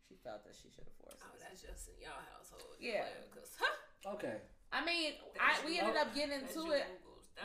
[0.07, 1.41] She felt that she should have forced Oh, us.
[1.43, 2.75] that's just in y'all household.
[2.79, 3.05] Yeah.
[3.35, 4.15] Cause, attention.
[4.17, 4.37] Okay.
[4.71, 6.85] I mean, I, we ended up getting into it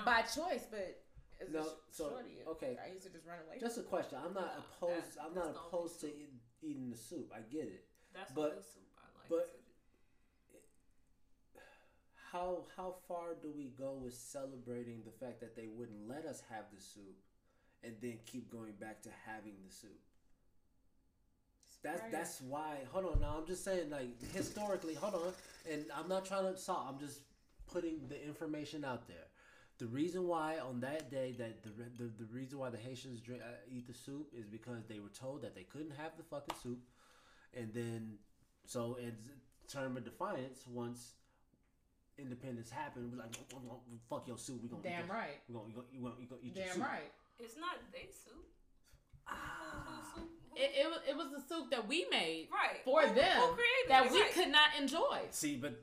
[0.05, 1.01] by choice, but
[1.53, 2.77] No, so, shorty, okay.
[2.81, 3.59] I used to just run away.
[3.61, 4.19] Just a question.
[4.23, 5.17] I'm not No, opposed.
[5.17, 7.33] that- I'm not opposed to eat, eating the soup.
[7.35, 7.85] I get it.
[8.15, 9.29] That's but- the soup I like.
[9.29, 9.64] but- to-
[12.35, 16.43] How how far do we go with celebrating the fact that they wouldn't let us
[16.51, 17.17] have the soup,
[17.85, 20.01] and then keep going back to having the soup?
[21.85, 22.11] That's Right.
[22.11, 22.79] that's why.
[22.91, 25.33] Hold on, now I'm just saying, like historically, hold on,
[25.71, 26.89] and I'm not trying to solve.
[26.89, 27.21] I'm just
[27.69, 29.29] putting the information out there.
[29.79, 33.43] The reason why on that day that the the, the reason why the Haitians drink,
[33.43, 36.57] uh, eat the soup is because they were told that they couldn't have the fucking
[36.61, 36.81] soup,
[37.57, 38.19] and then
[38.67, 39.15] so in
[39.69, 41.13] term of defiance, once
[42.19, 43.35] independence happened, we're like
[44.09, 45.39] fuck your soup, we gonna Damn eat right.
[45.49, 46.83] we gonna, we gonna, you gonna, you gonna eat your Damn soup.
[46.87, 47.11] right.
[47.39, 48.47] It's not they soup.
[49.27, 49.85] Ah.
[49.87, 50.31] Who soup?
[50.51, 53.37] Who- It, it was it was the soup that we made right for Who- them
[53.43, 54.13] Who created that it?
[54.13, 54.33] we Right.
[54.33, 55.27] could not enjoy.
[55.31, 55.75] See, but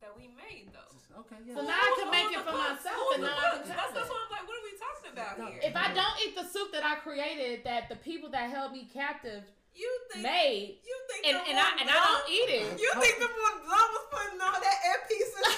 [0.00, 1.18] that we made though.
[1.26, 1.54] okay, yeah.
[1.56, 2.84] So now I can make it for cooks?
[2.86, 4.46] myself, Who's and now I can That's, that's what I'm like.
[4.46, 5.46] What are we talking about No.
[5.50, 5.60] here?
[5.66, 8.86] If I don't eat the soup that I created, that the people that held me
[8.94, 9.42] captive
[9.78, 12.80] you think made, you think and, the and I Mont and I don't eat it.
[12.80, 15.44] You think the Mont Blanc was putting all that earpiece in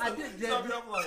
[0.00, 0.40] I did.
[0.42, 1.06] Stop Yeah, me up like.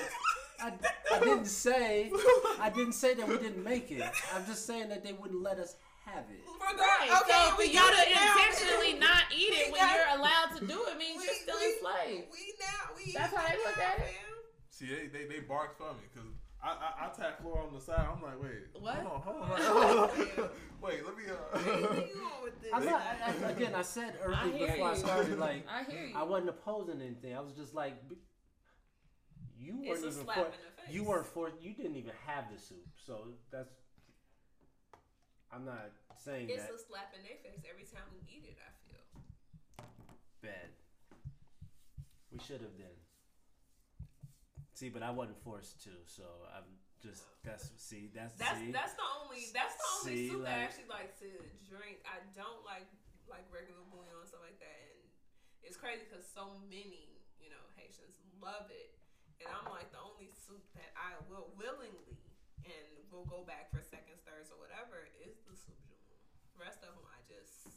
[0.61, 0.71] I,
[1.15, 2.11] I didn't say
[2.59, 4.03] I didn't say that we didn't make it.
[4.33, 6.41] I'm just saying that they wouldn't let us have it.
[6.77, 7.09] Right.
[7.21, 8.35] Okay, so for you got to it now.
[8.37, 11.57] intentionally not eat it when got- you're allowed to do it means We- you're still
[11.59, 12.27] we- enslaved.
[12.31, 13.11] We now we.
[13.11, 14.13] That's how they look at it?
[14.69, 16.29] See, they, they, they barked for me because
[16.63, 18.05] I, I, I tap floor on the side.
[18.07, 18.69] I'm like, wait.
[18.79, 18.95] What?
[18.97, 19.61] Hold on, hold on.
[19.61, 20.09] Hold
[20.39, 20.49] on.
[20.81, 21.23] wait, let me.
[21.27, 22.71] Uh, Where you going with this?
[22.73, 24.97] I'm not, I, I- again, I said I earlier hear before I you.
[24.99, 26.15] started, like, I hear you.
[26.15, 27.35] I wasn't opposing anything.
[27.35, 27.95] I was just like,
[29.57, 30.93] you weren't a even slap for, in the face.
[30.93, 32.85] you weren't for, you didn't even have the soup.
[33.07, 33.73] So that's,
[35.51, 35.89] I'm not
[36.23, 38.57] saying It's that a slap in their face every time we eat it.
[38.61, 39.85] I feel.
[40.41, 40.69] bad.
[42.31, 43.00] We should have then.
[44.81, 46.65] See, but I wasn't forced to, so I'm
[47.05, 48.73] just that's see that's That's see.
[48.73, 51.29] that's the only that's the only See, soup that I actually like to
[51.69, 52.01] drink.
[52.01, 52.89] I don't like
[53.29, 55.05] like regular bouillon and stuff like that, and
[55.61, 58.97] it's crazy because so many you know Haitians love it,
[59.37, 62.17] and I'm like the only soup that I will willingly
[62.65, 66.17] and will go back for seconds, thirds, or whatever is the soup journal.
[66.57, 67.69] The rest of them, I just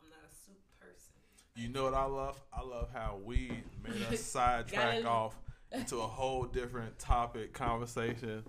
[0.00, 1.12] I'm not a soup person.
[1.60, 2.40] You know what I love?
[2.56, 3.52] I love how we
[3.84, 5.36] made us sidetrack Gotta- off
[5.72, 8.44] into a whole different topic conversation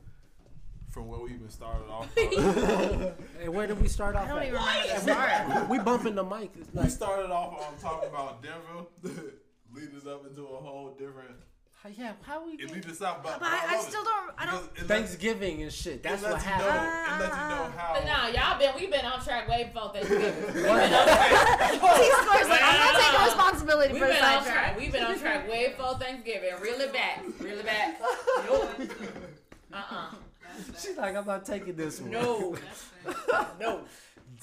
[0.90, 2.12] from where we even started off.
[2.14, 2.24] from.
[3.40, 4.26] Hey, where did we start off?
[4.26, 4.48] I don't at?
[4.48, 5.70] even remember the start.
[5.70, 6.52] we bumping the mic.
[6.60, 8.88] It's we started off on talking about Denver,
[9.74, 11.36] leading us up into a whole different.
[11.84, 14.32] How- yeah, how we It get leads us out, but, But I, I still don't.
[14.38, 14.74] I don't.
[14.74, 16.02] Because Thanksgiving and shit.
[16.04, 17.20] That's what lets you happened.
[17.20, 17.94] Know, it lets you know how.
[17.96, 20.46] But nah, y'all been we've been on track way before Thanksgiving.
[20.46, 21.72] We've been on track.
[21.72, 24.54] T scores like I'm not taking responsibility We've for the been on sidetrack.
[24.64, 24.78] track.
[24.80, 26.50] We've been on track way before Thanksgiving.
[26.62, 27.24] Reel it back.
[27.40, 28.00] Reel it back.
[28.48, 28.70] No.
[29.74, 30.10] Uh uh
[30.80, 32.12] She's like, I'm not taking this one.
[32.12, 32.56] No.
[33.60, 33.82] No.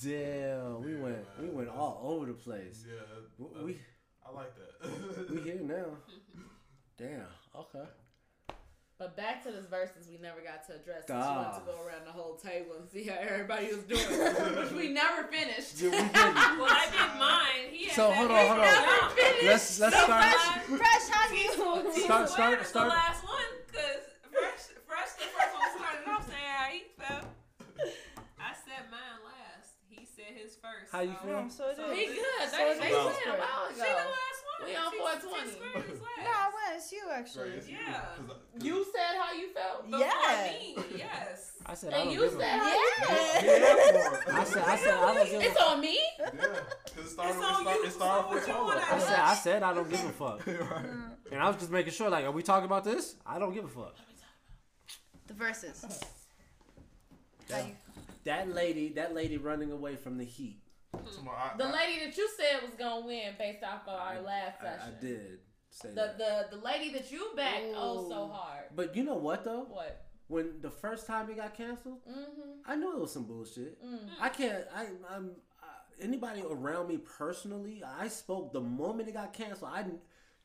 [0.03, 2.85] Damn, we went we went all over the place.
[2.87, 3.01] yeah,
[3.39, 3.79] W- We
[4.27, 5.31] I like that.
[5.31, 5.85] we here now.
[6.97, 7.27] Damn.
[7.57, 7.85] Okay.
[8.97, 11.07] But back to this Verzuz we never got to address.
[11.09, 11.43] Since you Ah.
[11.51, 14.07] wanted to go around the whole table and see how everybody was doing,
[14.55, 15.83] which we never finished.
[15.83, 16.15] Yeah, we didn't.
[16.63, 17.75] Well, I did mine.
[17.75, 18.71] He So, that hold on, hold on.
[18.71, 19.35] down.
[19.51, 20.23] Let's let's So start.
[20.23, 21.51] fresh, fresh, how do you?
[21.93, 22.87] T Start- start- is start.
[22.87, 27.27] the last one because fresh, fresh the first one started off saying how he felt.
[28.39, 29.75] I said mine last.
[29.91, 30.93] He said his first.
[30.95, 31.51] How you so- feel?
[31.51, 32.47] So it He good.
[32.47, 33.43] So They, it's they said a Square.
[33.43, 34.34] while She the last one.
[34.65, 35.45] We on 420.
[35.45, 36.19] T Square is last.
[36.19, 36.77] No, I went.
[36.77, 37.43] It's you actually.
[37.51, 38.01] Right, it's you, Yeah.
[38.17, 39.85] 'cause You said how you felt.
[39.85, 40.53] Before Yeah.
[40.53, 41.53] me, yes.
[41.67, 42.61] I said And don't you said fuck.
[42.61, 43.45] how you Yeah.
[43.45, 45.99] Yeah, I said I said I don't give a It's on me.
[46.19, 47.85] Yeah, because it started, It's on you.
[47.85, 48.65] it started So with what you Polo.
[48.67, 50.47] wanna I said I said I don't give a fuck.
[50.47, 50.85] right.
[51.33, 53.17] And I was just making sure, like, are we talking about this?
[53.27, 53.95] I don't give a fuck.
[55.27, 56.03] The Verzuz.
[57.49, 57.65] That,
[58.25, 60.61] that lady, that lady running away from the heat.
[61.17, 64.21] Tomorrow, I, The I- lady that you said was gonna win based off of our
[64.21, 64.95] last I, session.
[64.99, 65.39] I did
[65.71, 66.19] say The that.
[66.19, 68.65] the the lady that you backed oh so hard.
[68.75, 69.67] But you know what though?
[69.69, 70.01] What?
[70.29, 72.51] When the first time it got canceled, Mm-hmm.
[72.71, 73.85] I knew it was some bullshit.
[73.85, 74.09] Mm.
[74.21, 74.65] I can't.
[74.75, 75.33] I, I'm
[75.63, 75.67] uh,
[76.01, 77.83] anybody around me personally.
[77.85, 79.71] I spoke the moment it got canceled.
[79.75, 79.85] I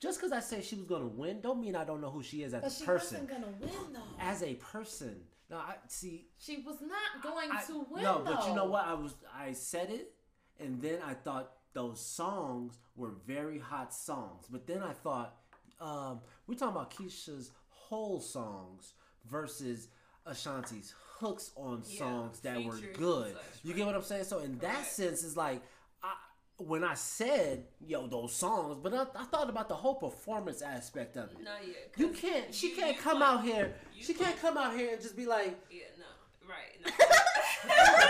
[0.02, 2.44] just because I said she was gonna win, don't mean I don't know who she
[2.44, 3.22] is as But a she person.
[3.22, 4.00] wasn't gonna win though.
[4.20, 6.28] As a person, no, I see.
[6.38, 8.36] She was not going I- to win no, though.
[8.36, 8.86] but you know what?
[8.86, 9.14] I was.
[9.34, 10.14] I said it,
[10.60, 14.46] and then I thought those songs were very hot songs.
[14.50, 15.36] But then I thought
[15.80, 18.94] um, we're talking about Keyshia's whole songs
[19.30, 19.88] versus
[20.26, 23.34] Ashanti's hooks on Yeah, songs that were good.
[23.34, 23.78] such, You right.
[23.78, 24.24] get what I'm saying?
[24.26, 25.62] So in that sense, it's like
[26.04, 26.14] I,
[26.58, 31.16] when I said yo those songs, but I, I thought about the whole performance aspect
[31.18, 31.38] of it.
[31.44, 31.92] Not yet.
[31.98, 32.54] You can't.
[32.54, 33.74] She you- can't you come out here.
[34.00, 36.50] She can't come out here and just be like, Yeah, no.
[36.50, 36.80] Right.
[36.84, 36.92] No.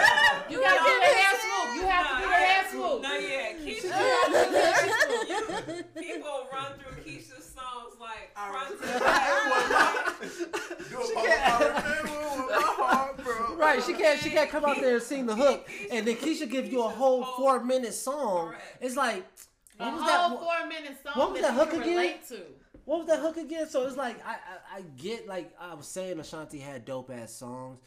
[0.49, 1.75] You gotta do the hair swoop.
[1.75, 3.01] You have to do the hair swoop.
[3.01, 3.59] Not yet.
[3.59, 5.95] You Keyshia, have to do the hair swoop.
[5.95, 10.19] people run through Keyshia's songs like front to back.
[10.89, 13.55] Do a Polo with my heart, bro.
[13.55, 14.19] Right, she can't.
[14.19, 16.89] She can't come out there and sing the hook, and then Keyshia gives you a
[16.89, 18.53] whole four minute song.
[18.81, 19.25] It's like,
[19.79, 20.39] A what was whole that?
[20.39, 22.15] four minute song what was that, that you hook can again?
[22.29, 22.37] to.
[22.85, 23.69] What was that hook again?
[23.69, 27.31] So it's like I, I, I get like I was saying, Ashanti had dope ass
[27.33, 27.79] songs.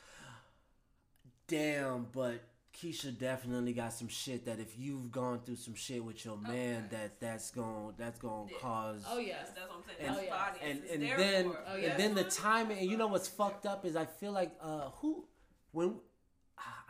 [1.53, 2.41] Damn, but
[2.75, 6.87] Keyshia definitely got some shit that if you've gone through some shit with your man,
[6.87, 6.97] Okay.
[6.97, 8.61] that that's going that's going to Yeah.
[8.61, 9.05] cause.
[9.07, 9.19] Oh.
[9.19, 10.09] Yes, that's what I'm saying.
[10.09, 10.55] And- oh, yeah.
[10.63, 11.53] and and then.
[11.69, 14.53] Oh, and then the timing and you know what's fucked up is I feel like
[14.61, 15.27] uh who
[15.73, 16.01] when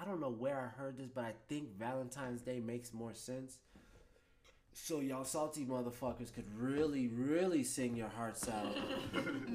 [0.01, 3.59] I don't know where I heard this but I think Valentine's Day makes more sense.
[4.75, 8.75] So y'all salty motherfuckers could really really sing your hearts out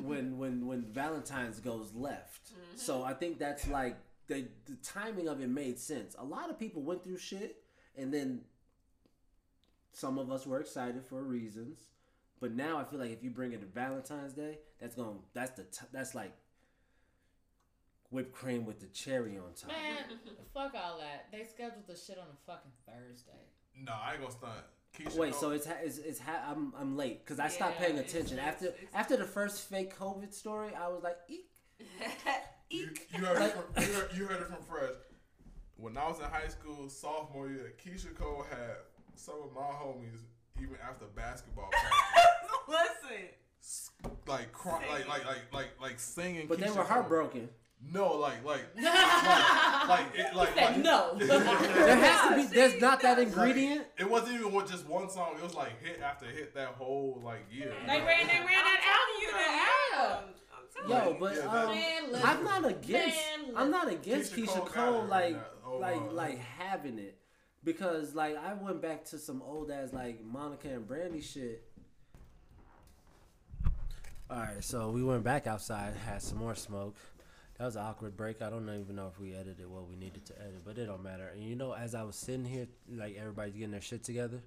[0.04, 2.52] when when when Valentine's goes left.
[2.76, 3.96] So I think that's like
[4.28, 6.16] the the timing of it made sense.
[6.20, 7.64] A lot of people went through shit
[7.96, 8.42] and then
[9.94, 11.80] some of us were excited for reasons.
[12.40, 15.24] But now I feel like if you bring it to Valentine's Day, that's going to
[15.34, 16.34] that's the t- that's like
[18.12, 19.70] whipped cream with the cherry on top.
[19.72, 20.20] Man,
[20.54, 21.28] fuck all that.
[21.32, 23.32] They scheduled the shit on a fucking Thursday.
[23.76, 24.54] No, I ain't gonna stunt.
[24.98, 27.78] Keyshia Wait, Cole- so it's ha- it's, it's ha- I'm I'm late because I stopped
[27.80, 30.74] paying attention it's- after it's- after the first fake COVID story.
[30.76, 31.50] I was like, eek.
[32.70, 34.96] you, you heard it from, you, heard, you heard it from Fresh.
[35.78, 38.78] When I was in high school, sophomore year, Keyshia Cole had
[39.16, 40.22] some of my homies,
[40.60, 42.28] even after basketball practice,
[42.68, 44.18] Listen.
[44.28, 46.48] like cry, like like like like like singing.
[46.48, 46.86] but they Keyshia were Cole.
[46.86, 47.50] heartbroken.
[47.94, 51.14] No, like like like like it, like, like no.
[51.20, 52.56] There has to be.
[52.56, 53.86] There's not that ingredient.
[54.00, 55.36] It wasn't even with just one song.
[55.38, 57.72] It was like hit after hit that whole like year.
[57.86, 59.30] They ran, they ran that telling you
[60.02, 60.22] album.
[60.22, 60.34] album.
[60.88, 61.18] I'm telling Yo, you.
[61.20, 62.28] but Yeah, um, Man, listen.
[62.30, 63.18] I'm not against.
[63.18, 65.38] Man, I'm not against Keyshia Keyshia Cole Cole, like.
[65.66, 66.12] Oh, like wow.
[66.12, 67.18] like having it
[67.64, 71.64] because like I went back to some old ass like Monica and Brandy shit.
[74.30, 76.96] All right, so we went back outside, had some more smoke.
[77.58, 78.42] That was an awkward break.
[78.42, 81.02] I don't even know if we edited what we needed to edit, but it don't
[81.02, 81.30] matter.
[81.34, 84.42] And you know, as I was sitting here, like everybody's getting their shit together.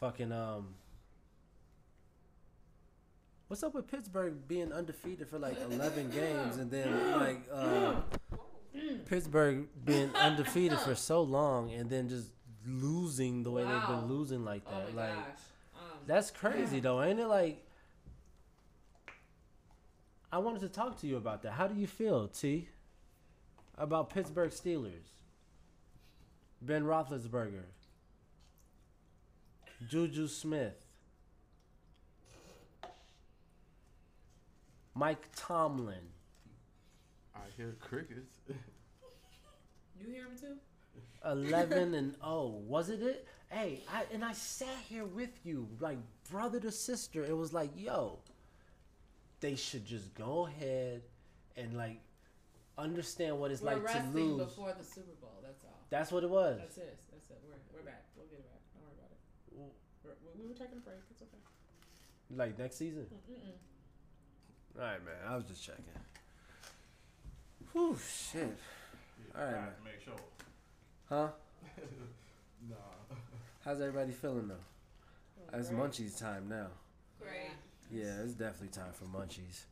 [0.00, 0.74] Fucking um.
[3.54, 8.00] What's up with Pittsburgh being undefeated for like eleven games and then like uh,
[9.06, 12.32] Pittsburgh being undefeated for so long and then just
[12.66, 14.94] losing the way they've been losing like Oh that?
[14.96, 15.16] my like.
[15.16, 17.28] Um, that's crazy though, ain't it?
[17.28, 17.64] Like
[20.32, 21.52] I wanted to talk to you about that.
[21.52, 22.68] How do you feel, T?
[23.78, 25.12] About Pittsburgh Steelers?
[26.60, 27.66] Ben Roethlisberger,
[29.88, 30.83] Juju Smith,
[34.94, 35.96] Mike Tomlin.
[37.34, 38.38] I hear crickets.
[38.48, 40.56] you hear him too?
[41.24, 45.96] 11 and 0 was it it hey I, and i sat here with you like
[46.30, 48.18] brother to sister it was like yo
[49.40, 51.02] they should just go ahead
[51.56, 52.00] and like
[52.78, 55.38] understand what it's We're like to lose before the Super Bowl.
[55.42, 55.78] That's all.
[55.90, 56.98] that's what it was That's it.
[57.12, 57.38] That's it.
[57.46, 58.02] We're, we're back.
[58.16, 58.60] We'll get it back.
[58.74, 59.20] Don't worry about it.
[60.02, 60.98] We're, we, we were taking a break.
[61.10, 61.38] It's okay.
[62.34, 63.54] like next season Mm-mm.
[64.76, 65.84] All right man i was just checking
[67.72, 67.96] Whew,
[68.32, 68.56] shit
[69.36, 69.68] All right, man.
[69.84, 70.14] Make sure.
[71.08, 71.28] huh
[72.68, 72.76] Nah.
[73.64, 76.68] how's everybody feeling though it's munchies time now
[77.20, 77.50] Great.
[77.92, 79.64] yeah it's definitely time for munchies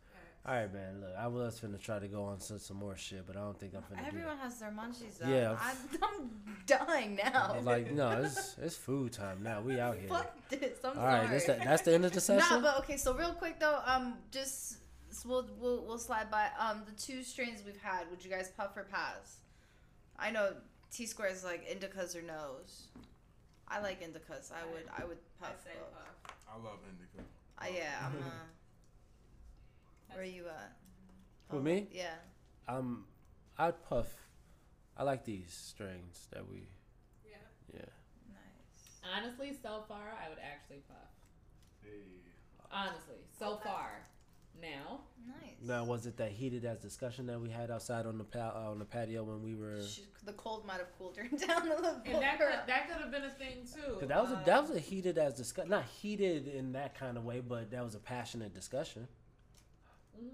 [0.44, 3.24] all right man look i was finna try to go on to some more shit
[3.26, 4.09] but i don't think i'm finna do that.
[4.09, 5.28] Everyone has their munchies though.
[5.28, 5.57] Yeah.
[5.61, 6.30] I'm, I'm
[6.66, 7.57] dying now.
[7.62, 9.61] Like no, it's it's food time now.
[9.62, 10.09] We out here.
[10.09, 10.78] Fuck this.
[10.84, 11.28] I'm All right, sorry.
[11.30, 12.38] that's the, that's the end of the session.
[12.40, 12.62] Nah, session.
[12.62, 12.96] but okay.
[12.96, 14.78] So real quick though, um, just
[15.12, 16.48] so we'll we'll we'll slide by.
[16.58, 18.08] Um, the two strains we've had.
[18.10, 19.36] Would you guys puff or pass?
[20.18, 20.54] I know
[20.92, 22.88] T square is like indicas or nose.
[23.68, 24.50] I like indicas.
[24.52, 25.56] I would I would I puff.
[25.64, 25.92] say both.
[26.24, 26.36] puff.
[26.52, 27.24] I love indica.
[27.58, 28.12] Uh, yeah, I'm.
[28.16, 30.76] Uh, where you at?
[31.50, 31.86] With Oh, me?
[31.92, 32.14] Yeah.
[32.68, 33.04] Um,
[33.58, 34.08] I'd puff.
[34.96, 36.68] I like these strains that we.
[37.24, 37.36] Yeah.
[37.72, 37.80] Yeah.
[38.28, 39.00] Nice.
[39.16, 41.08] Honestly, so far, I would actually puff.
[41.82, 41.90] Hey.
[42.70, 44.06] Honestly, so far.
[44.61, 45.55] Now, Nice.
[45.68, 48.70] Now, was it that heated as discussion that we had outside on the pa- uh,
[48.72, 49.80] on the patio when we were?
[49.80, 52.14] Sh- The cold might have cooled her down a little bit.
[52.14, 53.98] and that could, that could have been a thing too.
[54.00, 55.70] 'Cause that was a, Um, that was a heated as discussion.
[55.70, 59.07] Not heated in that kind of way, but that was a passionate discussion.
[60.20, 60.30] mhm,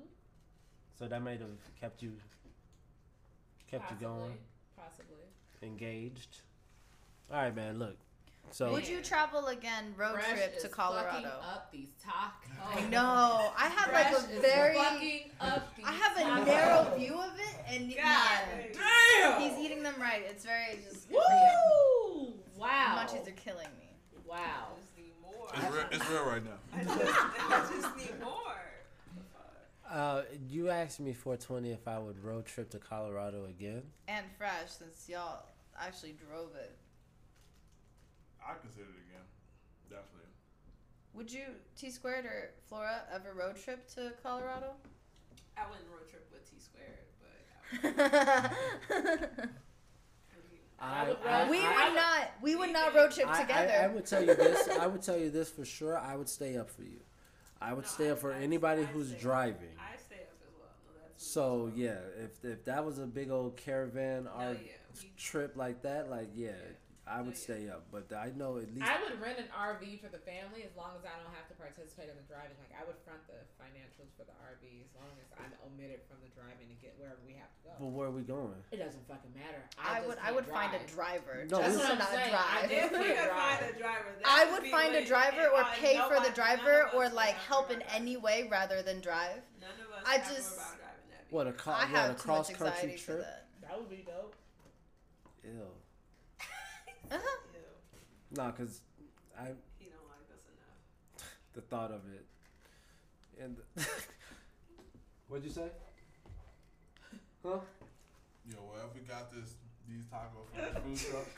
[0.99, 2.19] So that might have kept you
[3.71, 4.39] kept you going,
[4.75, 5.16] Possibly.
[5.62, 6.41] engaged.
[7.31, 7.79] All right, man.
[7.79, 7.99] Look.
[8.51, 11.28] So Would you travel again road Fresh trip is to Colorado?
[11.28, 12.76] up these tacos.
[12.76, 13.53] I know.
[13.57, 14.78] I have like a is very.
[14.78, 15.01] up
[15.76, 16.46] these I have a tacos.
[16.46, 18.72] narrow view of it, and God yeah,
[19.20, 19.40] damn.
[19.40, 20.22] he's eating them right.
[20.28, 21.09] It's very just.
[21.09, 22.18] good for.
[22.20, 22.32] Woo!
[22.57, 23.05] Wow.
[23.07, 23.90] Munchies are killing me.
[24.26, 24.38] Wow.
[24.40, 25.49] I just need more.
[25.55, 26.59] It's real, it's real right now.
[26.74, 27.01] I just,
[27.51, 28.32] I just need more.
[29.90, 33.82] Uh, you asked me 420 if I would road trip to Colorado again.
[34.07, 35.44] And fresh, since y'all
[35.80, 36.76] actually drove it.
[38.49, 39.26] I consider it again.
[39.90, 40.32] Definitely.
[41.14, 41.44] Would you
[41.76, 44.72] T squared or Flora ever road trip to Colorado?
[45.57, 48.51] I wouldn't road trip with T squared, but I
[49.40, 49.49] would.
[50.80, 52.30] I I- rather- we I- would not.
[52.40, 53.72] We would not road trip together.
[53.72, 54.68] I, I would tell you this.
[54.68, 55.99] I would tell you this for sure.
[55.99, 57.01] I would stay up for you.
[57.61, 59.22] I would No, stay I- up for I- anybody I who's stay up.
[59.22, 59.74] driving.
[59.78, 60.68] I stay up as well.
[60.86, 61.72] No, that's So well.
[61.74, 66.09] yeah, if if that was a big old caravan No, or yeah, trip like that,
[66.11, 66.55] like yeah, Yeah.
[67.09, 67.49] I would No, yeah.
[67.49, 67.89] stay up.
[67.91, 70.93] But I know at least I would rent an RV for the family as long
[70.93, 72.53] as I don't have to participate in the driving.
[72.61, 76.21] Like I would front the financials for the RV as long as I'm omitted from
[76.21, 77.73] the driving to get wherever we have to go.
[77.81, 78.61] But where are we going?
[78.71, 79.65] It doesn't fucking matter.
[79.81, 80.19] I just would.
[80.21, 82.35] I can't would find a driver No, just we- to That's what not I'm saying.
[82.37, 82.71] I drive.
[82.77, 86.19] If we could find a driver, I would find a driver or I- pay for
[86.21, 89.41] the driver or like help in any way rather than drive.
[89.65, 92.15] None of us I just- about driving that What a co- I what, have a
[92.21, 93.25] cross country anxiety for trip?
[93.25, 93.47] that.
[93.65, 94.37] That would be dope.
[95.45, 95.67] Ew.
[97.11, 97.39] Uh-huh.
[97.55, 98.37] Ew.
[98.37, 98.81] Nah, cause
[99.39, 99.47] I
[99.79, 101.39] He don't like us enough.
[101.55, 102.27] the thought of it,
[103.43, 103.57] and
[105.29, 105.69] what'd you say?
[107.45, 107.61] Huh?
[108.51, 109.55] Yo, wherever we got this
[109.89, 111.29] these tacos from the food truck.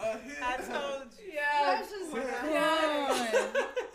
[0.00, 0.36] A hit.
[0.42, 1.32] I told you.
[1.32, 1.80] Yeah.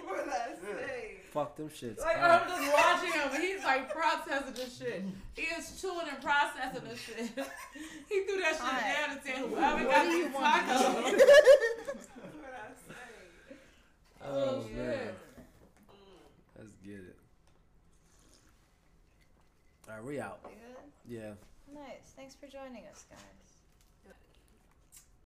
[0.06, 1.03] What I say?
[1.34, 2.00] Fuck them shits.
[2.00, 2.42] Like Alright.
[2.44, 5.04] I'm just watching him, he's like processing this shit.
[5.36, 7.18] He is chewing and processing this shit.
[8.08, 8.84] he threw that shit Alright.
[8.84, 10.68] down and said, "Whoever What got do you these want?
[10.68, 13.56] tacos." What I say?
[14.24, 14.78] Oh shit.
[14.78, 15.08] man,
[15.90, 16.60] Mm.
[16.60, 17.18] let's get it.
[19.90, 20.40] Alright, we out.
[20.46, 21.22] You good?
[21.24, 21.34] Yeah.
[21.74, 22.14] Nice.
[22.16, 23.20] Thanks for joining us, guys.